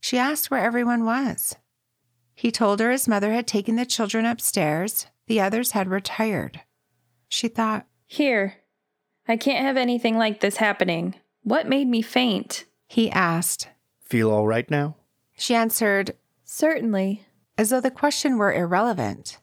She 0.00 0.18
asked 0.18 0.50
where 0.50 0.62
everyone 0.62 1.04
was. 1.06 1.56
He 2.34 2.50
told 2.50 2.80
her 2.80 2.90
his 2.90 3.08
mother 3.08 3.32
had 3.32 3.46
taken 3.46 3.76
the 3.76 3.86
children 3.86 4.26
upstairs, 4.26 5.06
the 5.26 5.40
others 5.40 5.70
had 5.70 5.88
retired. 5.88 6.60
She 7.28 7.48
thought, 7.48 7.86
Here, 8.06 8.61
I 9.28 9.36
can't 9.36 9.64
have 9.64 9.76
anything 9.76 10.18
like 10.18 10.40
this 10.40 10.56
happening. 10.56 11.14
What 11.42 11.68
made 11.68 11.88
me 11.88 12.02
faint? 12.02 12.64
He 12.86 13.10
asked. 13.10 13.68
Feel 14.04 14.30
all 14.30 14.46
right 14.46 14.70
now? 14.70 14.96
She 15.36 15.54
answered, 15.54 16.14
Certainly. 16.44 17.24
as 17.56 17.70
though 17.70 17.80
the 17.80 17.90
question 17.90 18.36
were 18.38 18.52
irrelevant. 18.52 19.38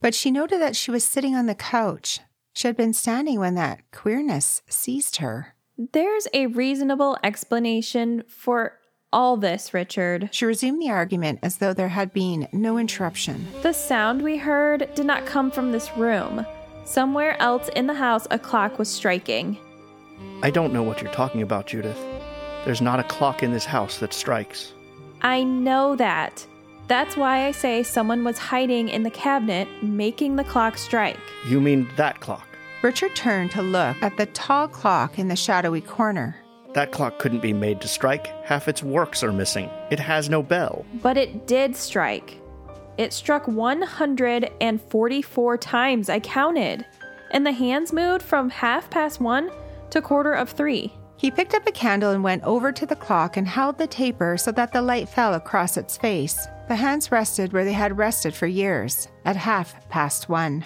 But 0.00 0.14
she 0.14 0.30
noted 0.30 0.60
that 0.60 0.76
she 0.76 0.90
was 0.90 1.04
sitting 1.04 1.34
on 1.34 1.46
the 1.46 1.54
couch. 1.54 2.20
She 2.54 2.66
had 2.68 2.76
been 2.76 2.92
standing 2.92 3.38
when 3.38 3.54
that 3.56 3.82
queerness 3.92 4.62
seized 4.68 5.16
her. 5.16 5.54
There's 5.92 6.26
a 6.32 6.46
reasonable 6.46 7.18
explanation 7.22 8.24
for 8.26 8.78
all 9.12 9.36
this, 9.36 9.72
Richard. 9.72 10.28
She 10.32 10.44
resumed 10.44 10.82
the 10.82 10.90
argument 10.90 11.38
as 11.42 11.58
though 11.58 11.72
there 11.72 11.88
had 11.88 12.12
been 12.12 12.48
no 12.52 12.78
interruption. 12.78 13.46
The 13.62 13.72
sound 13.72 14.22
we 14.22 14.36
heard 14.38 14.88
did 14.94 15.06
not 15.06 15.24
come 15.26 15.50
from 15.50 15.72
this 15.72 15.96
room. 15.96 16.44
Somewhere 16.88 17.38
else 17.38 17.68
in 17.76 17.86
the 17.86 17.92
house, 17.92 18.26
a 18.30 18.38
clock 18.38 18.78
was 18.78 18.88
striking. 18.88 19.58
I 20.42 20.48
don't 20.50 20.72
know 20.72 20.82
what 20.82 21.02
you're 21.02 21.12
talking 21.12 21.42
about, 21.42 21.66
Judith. 21.66 21.98
There's 22.64 22.80
not 22.80 22.98
a 22.98 23.04
clock 23.04 23.42
in 23.42 23.52
this 23.52 23.66
house 23.66 23.98
that 23.98 24.14
strikes. 24.14 24.72
I 25.20 25.44
know 25.44 25.96
that. 25.96 26.46
That's 26.86 27.14
why 27.14 27.44
I 27.44 27.50
say 27.50 27.82
someone 27.82 28.24
was 28.24 28.38
hiding 28.38 28.88
in 28.88 29.02
the 29.02 29.10
cabinet, 29.10 29.68
making 29.82 30.36
the 30.36 30.44
clock 30.44 30.78
strike. 30.78 31.18
You 31.46 31.60
mean 31.60 31.86
that 31.96 32.20
clock? 32.20 32.48
Richard 32.80 33.14
turned 33.14 33.50
to 33.50 33.60
look 33.60 34.02
at 34.02 34.16
the 34.16 34.24
tall 34.24 34.66
clock 34.66 35.18
in 35.18 35.28
the 35.28 35.36
shadowy 35.36 35.82
corner. 35.82 36.36
That 36.72 36.90
clock 36.90 37.18
couldn't 37.18 37.42
be 37.42 37.52
made 37.52 37.82
to 37.82 37.88
strike. 37.88 38.28
Half 38.46 38.66
its 38.66 38.82
works 38.82 39.22
are 39.22 39.32
missing. 39.32 39.68
It 39.90 40.00
has 40.00 40.30
no 40.30 40.42
bell. 40.42 40.86
But 41.02 41.18
it 41.18 41.46
did 41.46 41.76
strike. 41.76 42.40
It 42.98 43.12
struck 43.12 43.46
144 43.46 45.58
times, 45.58 46.08
I 46.08 46.20
counted. 46.20 46.84
And 47.30 47.46
the 47.46 47.52
hands 47.52 47.92
moved 47.92 48.22
from 48.22 48.50
half 48.50 48.90
past 48.90 49.20
one 49.20 49.50
to 49.90 50.02
quarter 50.02 50.32
of 50.32 50.50
three. 50.50 50.92
He 51.16 51.30
picked 51.30 51.54
up 51.54 51.66
a 51.66 51.72
candle 51.72 52.10
and 52.10 52.24
went 52.24 52.44
over 52.44 52.72
to 52.72 52.86
the 52.86 52.96
clock 52.96 53.36
and 53.36 53.46
held 53.46 53.78
the 53.78 53.86
taper 53.86 54.36
so 54.36 54.50
that 54.52 54.72
the 54.72 54.82
light 54.82 55.08
fell 55.08 55.34
across 55.34 55.76
its 55.76 55.96
face. 55.96 56.48
The 56.68 56.76
hands 56.76 57.12
rested 57.12 57.52
where 57.52 57.64
they 57.64 57.72
had 57.72 57.96
rested 57.96 58.34
for 58.34 58.46
years, 58.46 59.08
at 59.24 59.36
half 59.36 59.88
past 59.88 60.28
one. 60.28 60.64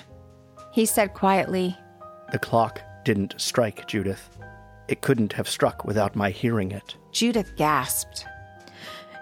He 0.72 0.86
said 0.86 1.14
quietly, 1.14 1.76
The 2.32 2.38
clock 2.38 2.80
didn't 3.04 3.34
strike, 3.38 3.86
Judith. 3.86 4.38
It 4.88 5.00
couldn't 5.00 5.32
have 5.34 5.48
struck 5.48 5.84
without 5.84 6.16
my 6.16 6.30
hearing 6.30 6.72
it. 6.72 6.96
Judith 7.12 7.56
gasped. 7.56 8.26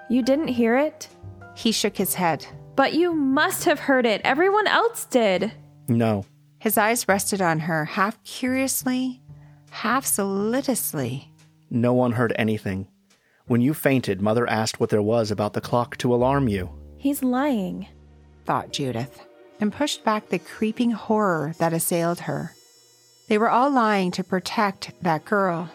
You 0.08 0.22
didn't 0.22 0.48
hear 0.48 0.76
it? 0.76 1.08
He 1.54 1.72
shook 1.72 1.96
his 1.96 2.14
head. 2.14 2.46
But 2.80 2.94
you 2.94 3.12
must 3.12 3.66
have 3.66 3.78
heard 3.78 4.06
it. 4.06 4.22
Everyone 4.24 4.66
else 4.66 5.04
did. 5.04 5.52
No. 5.86 6.24
His 6.58 6.78
eyes 6.78 7.06
rested 7.06 7.42
on 7.42 7.58
her, 7.58 7.84
half 7.84 8.24
curiously, 8.24 9.20
half 9.68 10.06
solicitously. 10.06 11.30
No 11.68 11.92
one 11.92 12.12
heard 12.12 12.32
anything. 12.36 12.88
When 13.44 13.60
you 13.60 13.74
fainted, 13.74 14.22
Mother 14.22 14.48
asked 14.48 14.80
what 14.80 14.88
there 14.88 15.02
was 15.02 15.30
about 15.30 15.52
the 15.52 15.60
clock 15.60 15.98
to 15.98 16.14
alarm 16.14 16.48
you. 16.48 16.70
He's 16.96 17.22
lying. 17.22 17.86
thought 18.46 18.72
Judith, 18.72 19.26
and 19.60 19.74
pushed 19.74 20.02
back 20.02 20.30
the 20.30 20.38
creeping 20.38 20.92
horror 20.92 21.52
that 21.58 21.74
assailed 21.74 22.20
her. 22.20 22.54
They 23.28 23.36
were 23.36 23.50
all 23.50 23.70
lying 23.70 24.10
to 24.12 24.24
protect 24.24 24.94
that 25.02 25.26
girl. 25.26 25.70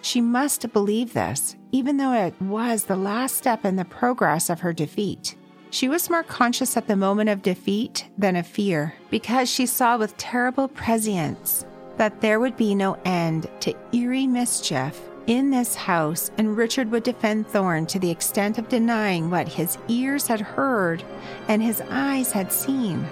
She 0.00 0.22
must 0.22 0.72
believe 0.72 1.12
this, 1.12 1.56
even 1.72 1.98
though 1.98 2.14
it 2.14 2.40
was 2.40 2.84
the 2.84 2.96
last 2.96 3.36
step 3.36 3.66
in 3.66 3.76
the 3.76 3.84
progress 3.84 4.48
of 4.48 4.60
her 4.60 4.72
defeat. 4.72 5.34
She 5.70 5.88
was 5.88 6.08
more 6.08 6.22
conscious 6.22 6.76
at 6.76 6.86
the 6.86 6.96
moment 6.96 7.28
of 7.28 7.42
defeat 7.42 8.08
than 8.16 8.36
of 8.36 8.46
fear, 8.46 8.94
because 9.10 9.50
she 9.50 9.66
saw 9.66 9.98
with 9.98 10.16
terrible 10.16 10.68
prescience 10.68 11.66
that 11.98 12.20
there 12.20 12.40
would 12.40 12.56
be 12.56 12.74
no 12.74 12.96
end 13.04 13.48
to 13.60 13.74
eerie 13.92 14.26
mischief 14.26 14.98
in 15.26 15.50
this 15.50 15.74
house, 15.74 16.30
and 16.38 16.56
Richard 16.56 16.90
would 16.90 17.02
defend 17.02 17.46
Thorne 17.46 17.84
to 17.86 17.98
the 17.98 18.10
extent 18.10 18.56
of 18.56 18.70
denying 18.70 19.28
what 19.28 19.46
his 19.46 19.76
ears 19.88 20.26
had 20.26 20.40
heard 20.40 21.04
and 21.48 21.62
his 21.62 21.82
eyes 21.90 22.32
had 22.32 22.50
seen. 22.50 23.06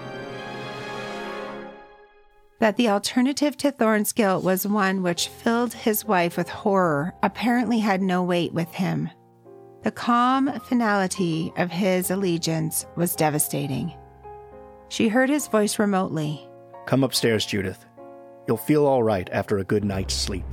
That 2.59 2.75
the 2.75 2.89
alternative 2.89 3.55
to 3.57 3.71
Thorne's 3.71 4.13
guilt 4.13 4.43
was 4.43 4.65
one 4.65 5.03
which 5.03 5.27
filled 5.27 5.73
his 5.73 6.05
wife 6.05 6.37
with 6.37 6.49
horror 6.49 7.13
apparently 7.21 7.79
had 7.79 8.01
no 8.01 8.23
weight 8.23 8.51
with 8.51 8.73
him. 8.73 9.11
The 9.87 9.91
calm 9.91 10.51
finality 10.65 11.53
of 11.55 11.71
his 11.71 12.11
allegiance 12.11 12.85
was 12.97 13.15
devastating. 13.15 13.93
She 14.89 15.07
heard 15.07 15.29
his 15.29 15.47
voice 15.47 15.79
remotely. 15.79 16.45
Come 16.85 17.05
upstairs, 17.05 17.45
Judith. 17.45 17.85
You'll 18.49 18.57
feel 18.57 18.85
all 18.85 19.01
right 19.01 19.29
after 19.31 19.59
a 19.59 19.63
good 19.63 19.85
night's 19.85 20.13
sleep. 20.13 20.43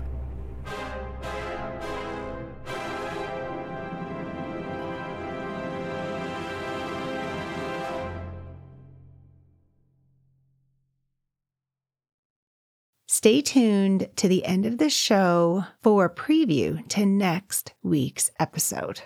Stay 13.09 13.43
tuned 13.43 14.09
to 14.15 14.29
the 14.29 14.45
end 14.45 14.65
of 14.65 14.79
the 14.79 14.91
show 14.91 15.65
for 15.83 16.05
a 16.05 16.15
preview 16.15 16.87
to 16.91 17.05
next 17.05 17.75
week's 17.83 18.31
episode. 18.39 19.01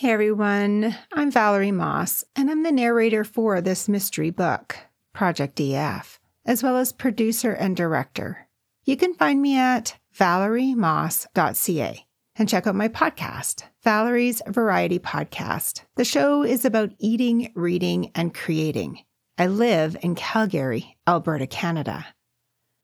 Hey 0.00 0.12
everyone, 0.12 0.96
I'm 1.12 1.30
Valerie 1.30 1.72
Moss, 1.72 2.24
and 2.34 2.50
I'm 2.50 2.62
the 2.62 2.72
narrator 2.72 3.22
for 3.22 3.60
this 3.60 3.86
mystery 3.86 4.30
book, 4.30 4.78
Project 5.12 5.56
DF, 5.56 6.18
as 6.46 6.62
well 6.62 6.78
as 6.78 6.90
producer 6.90 7.52
and 7.52 7.76
director. 7.76 8.48
You 8.86 8.96
can 8.96 9.12
find 9.12 9.42
me 9.42 9.58
at 9.58 9.98
valeriemoss.ca 10.18 12.06
and 12.34 12.48
check 12.48 12.66
out 12.66 12.74
my 12.76 12.88
podcast, 12.88 13.64
Valerie's 13.84 14.40
Variety 14.48 14.98
Podcast. 14.98 15.82
The 15.96 16.06
show 16.06 16.44
is 16.44 16.64
about 16.64 16.92
eating, 16.98 17.52
reading, 17.54 18.10
and 18.14 18.32
creating. 18.32 19.00
I 19.36 19.48
live 19.48 19.98
in 20.00 20.14
Calgary, 20.14 20.96
Alberta, 21.06 21.46
Canada. 21.46 22.06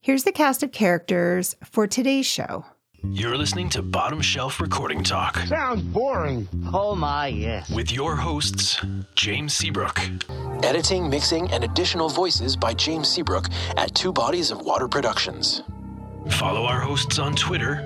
Here's 0.02 0.24
the 0.24 0.32
cast 0.32 0.62
of 0.62 0.70
characters 0.70 1.56
for 1.64 1.86
today's 1.86 2.26
show. 2.26 2.66
You're 3.10 3.36
listening 3.36 3.68
to 3.70 3.82
Bottom 3.82 4.20
Shelf 4.20 4.60
Recording 4.60 5.02
Talk 5.02 5.36
Sounds 5.46 5.82
boring. 5.82 6.48
Oh 6.72 6.94
my, 6.94 7.28
yes. 7.28 7.68
with 7.70 7.90
your 7.92 8.16
hosts, 8.16 8.80
James 9.14 9.54
Seabrook. 9.54 10.00
Editing, 10.62 11.08
mixing, 11.08 11.50
and 11.50 11.64
additional 11.64 12.08
voices 12.08 12.56
by 12.56 12.74
James 12.74 13.08
Seabrook 13.08 13.46
at 13.76 13.94
Two 13.94 14.12
Bodies 14.12 14.50
of 14.50 14.60
Water 14.62 14.88
Productions. 14.88 15.62
Follow 16.30 16.64
our 16.64 16.80
hosts 16.80 17.18
on 17.18 17.34
Twitter 17.34 17.76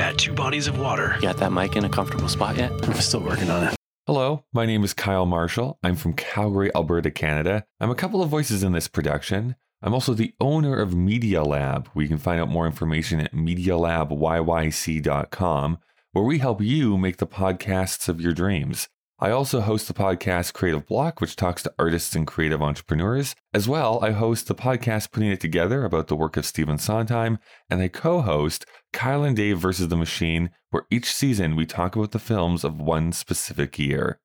at 0.00 0.16
Two 0.18 0.32
Bodies 0.32 0.66
of 0.66 0.78
Water. 0.78 1.16
Got 1.20 1.38
that 1.38 1.52
mic 1.52 1.76
in 1.76 1.84
a 1.84 1.88
comfortable 1.88 2.28
spot 2.28 2.56
yet? 2.56 2.70
I'm 2.84 2.94
still 2.94 3.20
working 3.20 3.50
on 3.50 3.64
it. 3.64 3.74
Hello, 4.06 4.44
my 4.52 4.64
name 4.64 4.84
is 4.84 4.94
Kyle 4.94 5.26
Marshall. 5.26 5.78
I'm 5.82 5.96
from 5.96 6.14
Calgary, 6.14 6.70
Alberta, 6.74 7.10
Canada. 7.10 7.64
I'm 7.80 7.90
a 7.90 7.94
couple 7.94 8.22
of 8.22 8.30
voices 8.30 8.62
in 8.62 8.72
this 8.72 8.88
production. 8.88 9.56
I'm 9.80 9.94
also 9.94 10.12
the 10.12 10.34
owner 10.40 10.80
of 10.80 10.92
Media 10.94 11.44
Lab, 11.44 11.88
you 11.94 12.08
can 12.08 12.18
find 12.18 12.40
out 12.40 12.48
more 12.48 12.66
information 12.66 13.20
at 13.20 13.32
MediaLabYYC.com, 13.32 15.78
where 16.12 16.24
we 16.24 16.38
help 16.38 16.60
you 16.60 16.98
make 16.98 17.18
the 17.18 17.28
podcasts 17.28 18.08
of 18.08 18.20
your 18.20 18.32
dreams. 18.32 18.88
I 19.20 19.30
also 19.30 19.60
host 19.60 19.88
the 19.88 19.94
podcast 19.94 20.52
Creative 20.52 20.86
Block, 20.86 21.20
which 21.20 21.36
talks 21.36 21.62
to 21.64 21.74
artists 21.78 22.14
and 22.14 22.26
creative 22.26 22.62
entrepreneurs. 22.62 23.34
As 23.52 23.68
well, 23.68 24.02
I 24.02 24.12
host 24.12 24.46
the 24.46 24.54
podcast 24.54 25.12
Putting 25.12 25.30
It 25.30 25.40
Together 25.40 25.84
about 25.84 26.06
the 26.06 26.16
work 26.16 26.36
of 26.36 26.46
Stephen 26.46 26.78
Sondheim, 26.78 27.38
and 27.68 27.80
I 27.80 27.88
co 27.88 28.20
host 28.20 28.64
Kyle 28.92 29.24
and 29.24 29.36
Dave 29.36 29.58
versus 29.58 29.88
the 29.88 29.96
Machine, 29.96 30.50
where 30.70 30.86
each 30.90 31.12
season 31.12 31.56
we 31.56 31.66
talk 31.66 31.96
about 31.96 32.12
the 32.12 32.20
films 32.20 32.62
of 32.62 32.80
one 32.80 33.12
specific 33.12 33.78
year. 33.78 34.20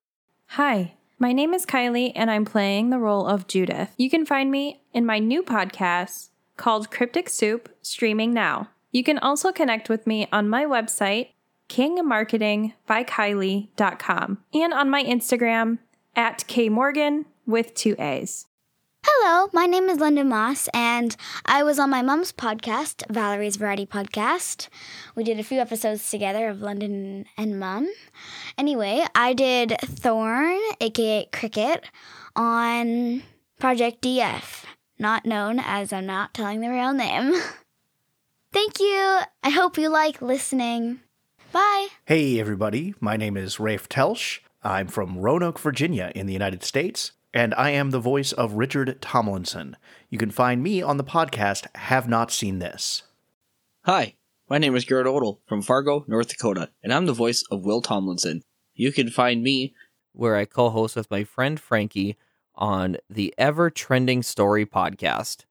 Hi, 0.50 0.94
my 1.18 1.32
name 1.32 1.54
is 1.54 1.64
Kylee, 1.64 2.12
and 2.14 2.30
I'm 2.30 2.44
playing 2.44 2.90
the 2.90 2.98
role 2.98 3.26
of 3.26 3.46
Judith. 3.46 3.94
You 3.96 4.10
can 4.10 4.26
find 4.26 4.50
me 4.50 4.82
in 4.92 5.06
my 5.06 5.18
new 5.18 5.42
podcast 5.42 6.28
called 6.56 6.90
Cryptic 6.90 7.28
Soup, 7.28 7.68
streaming 7.82 8.32
now. 8.32 8.70
You 8.90 9.04
can 9.04 9.18
also 9.18 9.52
connect 9.52 9.88
with 9.88 10.06
me 10.06 10.28
on 10.32 10.48
my 10.48 10.64
website, 10.64 11.28
kingmarketingbykylie.com, 11.68 14.38
and 14.52 14.72
on 14.72 14.90
my 14.90 15.04
Instagram 15.04 15.78
at 16.16 16.44
kmorgan 16.46 17.24
with 17.46 17.74
two 17.74 17.94
A's. 17.98 18.46
Hello, 19.06 19.50
my 19.52 19.66
name 19.66 19.90
is 19.90 19.98
London 19.98 20.28
Moss, 20.30 20.66
and 20.72 21.14
I 21.44 21.62
was 21.62 21.78
on 21.78 21.90
my 21.90 22.00
mom's 22.00 22.32
podcast, 22.32 23.02
Valerie's 23.12 23.56
Variety 23.56 23.84
Podcast. 23.84 24.68
We 25.14 25.24
did 25.24 25.38
a 25.38 25.42
few 25.44 25.60
episodes 25.60 26.10
together 26.10 26.48
of 26.48 26.62
London 26.62 27.26
and 27.36 27.60
Mom. 27.60 27.86
Anyway, 28.56 29.04
I 29.14 29.34
did 29.34 29.76
Thorne, 29.82 30.58
aka 30.80 31.28
Cricket, 31.32 31.84
on 32.34 33.22
Project 33.60 34.00
DF, 34.02 34.64
not 34.98 35.26
known 35.26 35.58
as 35.58 35.92
I'm 35.92 36.06
not 36.06 36.32
telling 36.32 36.60
the 36.60 36.70
real 36.70 36.94
name. 36.94 37.34
Thank 38.52 38.80
you. 38.80 39.18
I 39.42 39.50
hope 39.50 39.76
you 39.76 39.90
like 39.90 40.22
listening. 40.22 41.00
Bye. 41.52 41.88
Hey, 42.06 42.40
everybody. 42.40 42.94
My 43.00 43.16
name 43.18 43.36
is 43.36 43.60
Rafe 43.60 43.88
Telsch. 43.88 44.40
I'm 44.62 44.86
from 44.86 45.18
Roanoke, 45.18 45.58
Virginia, 45.58 46.10
in 46.14 46.26
the 46.26 46.32
United 46.32 46.62
States, 46.64 47.12
and 47.34 47.52
I 47.56 47.70
am 47.70 47.90
the 47.90 47.98
voice 47.98 48.30
of 48.32 48.52
Richard 48.52 49.02
Tomlinson. 49.02 49.76
You 50.08 50.18
can 50.18 50.30
find 50.30 50.62
me 50.62 50.80
on 50.80 50.98
the 50.98 51.04
podcast 51.04 51.66
Have 51.74 52.08
Not 52.08 52.30
Seen 52.30 52.60
This. 52.60 53.02
Hi, 53.84 54.14
my 54.48 54.58
name 54.58 54.76
is 54.76 54.84
Garret 54.84 55.08
Odle 55.08 55.40
from 55.44 55.60
Fargo, 55.60 56.04
North 56.06 56.28
Dakota, 56.28 56.70
and 56.82 56.94
I'm 56.94 57.06
the 57.06 57.12
voice 57.12 57.42
of 57.50 57.64
Will 57.64 57.82
Tomlinson. 57.82 58.42
You 58.74 58.92
can 58.92 59.10
find 59.10 59.42
me 59.42 59.74
Where 60.12 60.36
I 60.36 60.44
co 60.44 60.70
host 60.70 60.94
with 60.94 61.10
my 61.10 61.24
friend 61.24 61.58
Frankie 61.58 62.16
on 62.54 62.98
the 63.10 63.34
Ever 63.36 63.68
Trending 63.68 64.22
Story 64.22 64.64
podcast. 64.64 65.44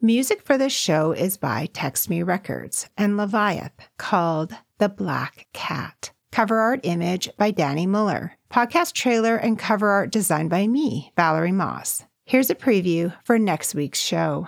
Music 0.00 0.42
for 0.42 0.56
this 0.56 0.72
show 0.72 1.12
is 1.12 1.36
by 1.36 1.66
Text 1.74 2.08
Me 2.08 2.22
Records 2.22 2.88
and 2.96 3.18
Leviath 3.18 3.70
called 3.98 4.54
The 4.78 4.88
Black 4.88 5.46
Cat. 5.52 6.12
Cover 6.36 6.60
art 6.60 6.80
image 6.82 7.30
by 7.38 7.50
Danny 7.50 7.86
Muller. 7.86 8.34
Podcast 8.52 8.92
trailer 8.92 9.36
and 9.36 9.58
cover 9.58 9.88
art 9.88 10.12
designed 10.12 10.50
by 10.50 10.66
me, 10.66 11.10
Valerie 11.16 11.50
Moss. 11.50 12.04
Here's 12.26 12.50
a 12.50 12.54
preview 12.54 13.14
for 13.24 13.38
next 13.38 13.74
week's 13.74 14.00
show. 14.00 14.46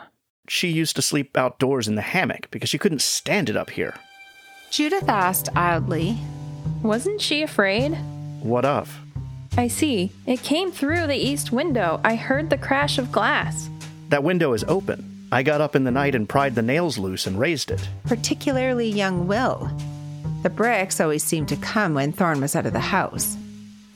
She 0.51 0.69
used 0.69 0.97
to 0.97 1.01
sleep 1.01 1.35
outdoors 1.35 1.89
in 1.89 1.95
the 1.95 2.03
hammock 2.03 2.51
because 2.51 2.69
she 2.69 2.77
couldn't 2.77 3.01
stand 3.01 3.49
it 3.49 3.57
up 3.57 3.71
here. 3.71 3.95
Judith 4.71 5.09
asked 5.09 5.49
idly, 5.57 6.19
Wasn't 6.83 7.23
she 7.23 7.41
afraid? 7.41 7.97
What 8.43 8.67
of? 8.67 8.95
I 9.57 9.69
see. 9.69 10.13
It 10.27 10.43
came 10.43 10.71
through 10.71 11.07
the 11.07 11.17
east 11.17 11.53
window. 11.53 12.03
I 12.05 12.17
heard 12.17 12.51
the 12.51 12.59
crash 12.59 12.99
of 12.99 13.11
glass. 13.11 13.71
That 14.11 14.23
window 14.23 14.53
is 14.53 14.63
open. 14.69 15.27
I 15.33 15.43
got 15.43 15.63
up 15.63 15.75
in 15.75 15.85
the 15.85 15.91
night 15.91 16.15
and 16.15 16.29
pried 16.29 16.55
the 16.55 16.61
nails 16.61 16.99
loose 16.99 17.27
and 17.27 17.41
raised 17.41 17.71
it. 17.71 17.89
particularly 18.05 18.91
young 18.91 19.27
Will. 19.27 19.71
The 20.43 20.51
bricks 20.51 21.01
always 21.01 21.25
seemed 21.25 21.49
to 21.49 21.57
come 21.57 21.95
when 21.95 22.13
Thorne 22.13 22.41
was 22.41 22.55
out 22.55 22.65
of 22.65 22.73
the 22.73 22.79
house. 22.79 23.37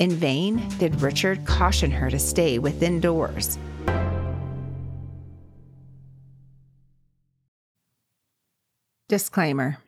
In 0.01 0.11
vain 0.11 0.68
did 0.78 1.01
Richard 1.01 1.45
caution 1.47 1.93
her 1.93 2.11
to 2.11 2.18
stay 2.18 2.59
within 2.59 2.99
doors. 2.99 3.59
Disclaimer 9.09 9.78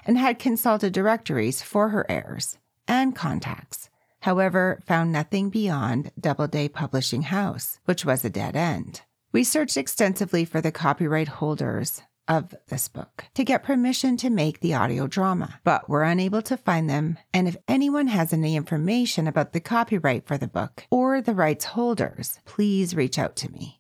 and 0.06 0.18
had 0.18 0.40
consulted 0.40 0.94
directories 0.94 1.62
for 1.62 1.90
her 1.90 2.06
heirs 2.10 2.58
and 2.88 3.14
contacts. 3.16 3.87
However, 4.28 4.82
found 4.86 5.14
nothing 5.14 5.50
beyond 5.50 6.12
Doubleday 6.20 6.68
Publishing 6.68 7.22
House, 7.22 7.80
which 7.86 8.04
was 8.04 8.26
a 8.26 8.30
dead 8.30 8.58
end. 8.58 9.00
We 9.32 9.46
searched 9.46 9.78
extensively 9.78 10.44
for 10.44 10.60
the 10.60 10.70
copyright 10.70 11.30
holders 11.30 12.02
of 12.28 12.54
this 12.68 12.90
book 12.90 13.24
to 13.36 13.46
get 13.46 13.64
permission 13.64 14.18
to 14.18 14.30
make 14.30 14.60
the 14.60 14.74
audio 14.74 15.08
drama, 15.08 15.62
but 15.64 15.88
were 15.88 16.04
unable 16.04 16.42
to 16.42 16.58
find 16.58 16.90
them. 16.90 17.18
And 17.34 17.48
if 17.48 17.56
anyone 17.70 18.08
has 18.08 18.34
any 18.34 18.58
information 18.58 19.28
about 19.28 19.54
the 19.54 19.62
copyright 19.62 20.28
for 20.28 20.38
the 20.38 20.50
book 20.50 20.86
or 20.92 21.22
the 21.22 21.34
rights 21.34 21.64
holders, 21.64 22.42
please 22.44 22.98
reach 22.98 23.18
out 23.18 23.38
to 23.38 23.50
me. 23.50 23.77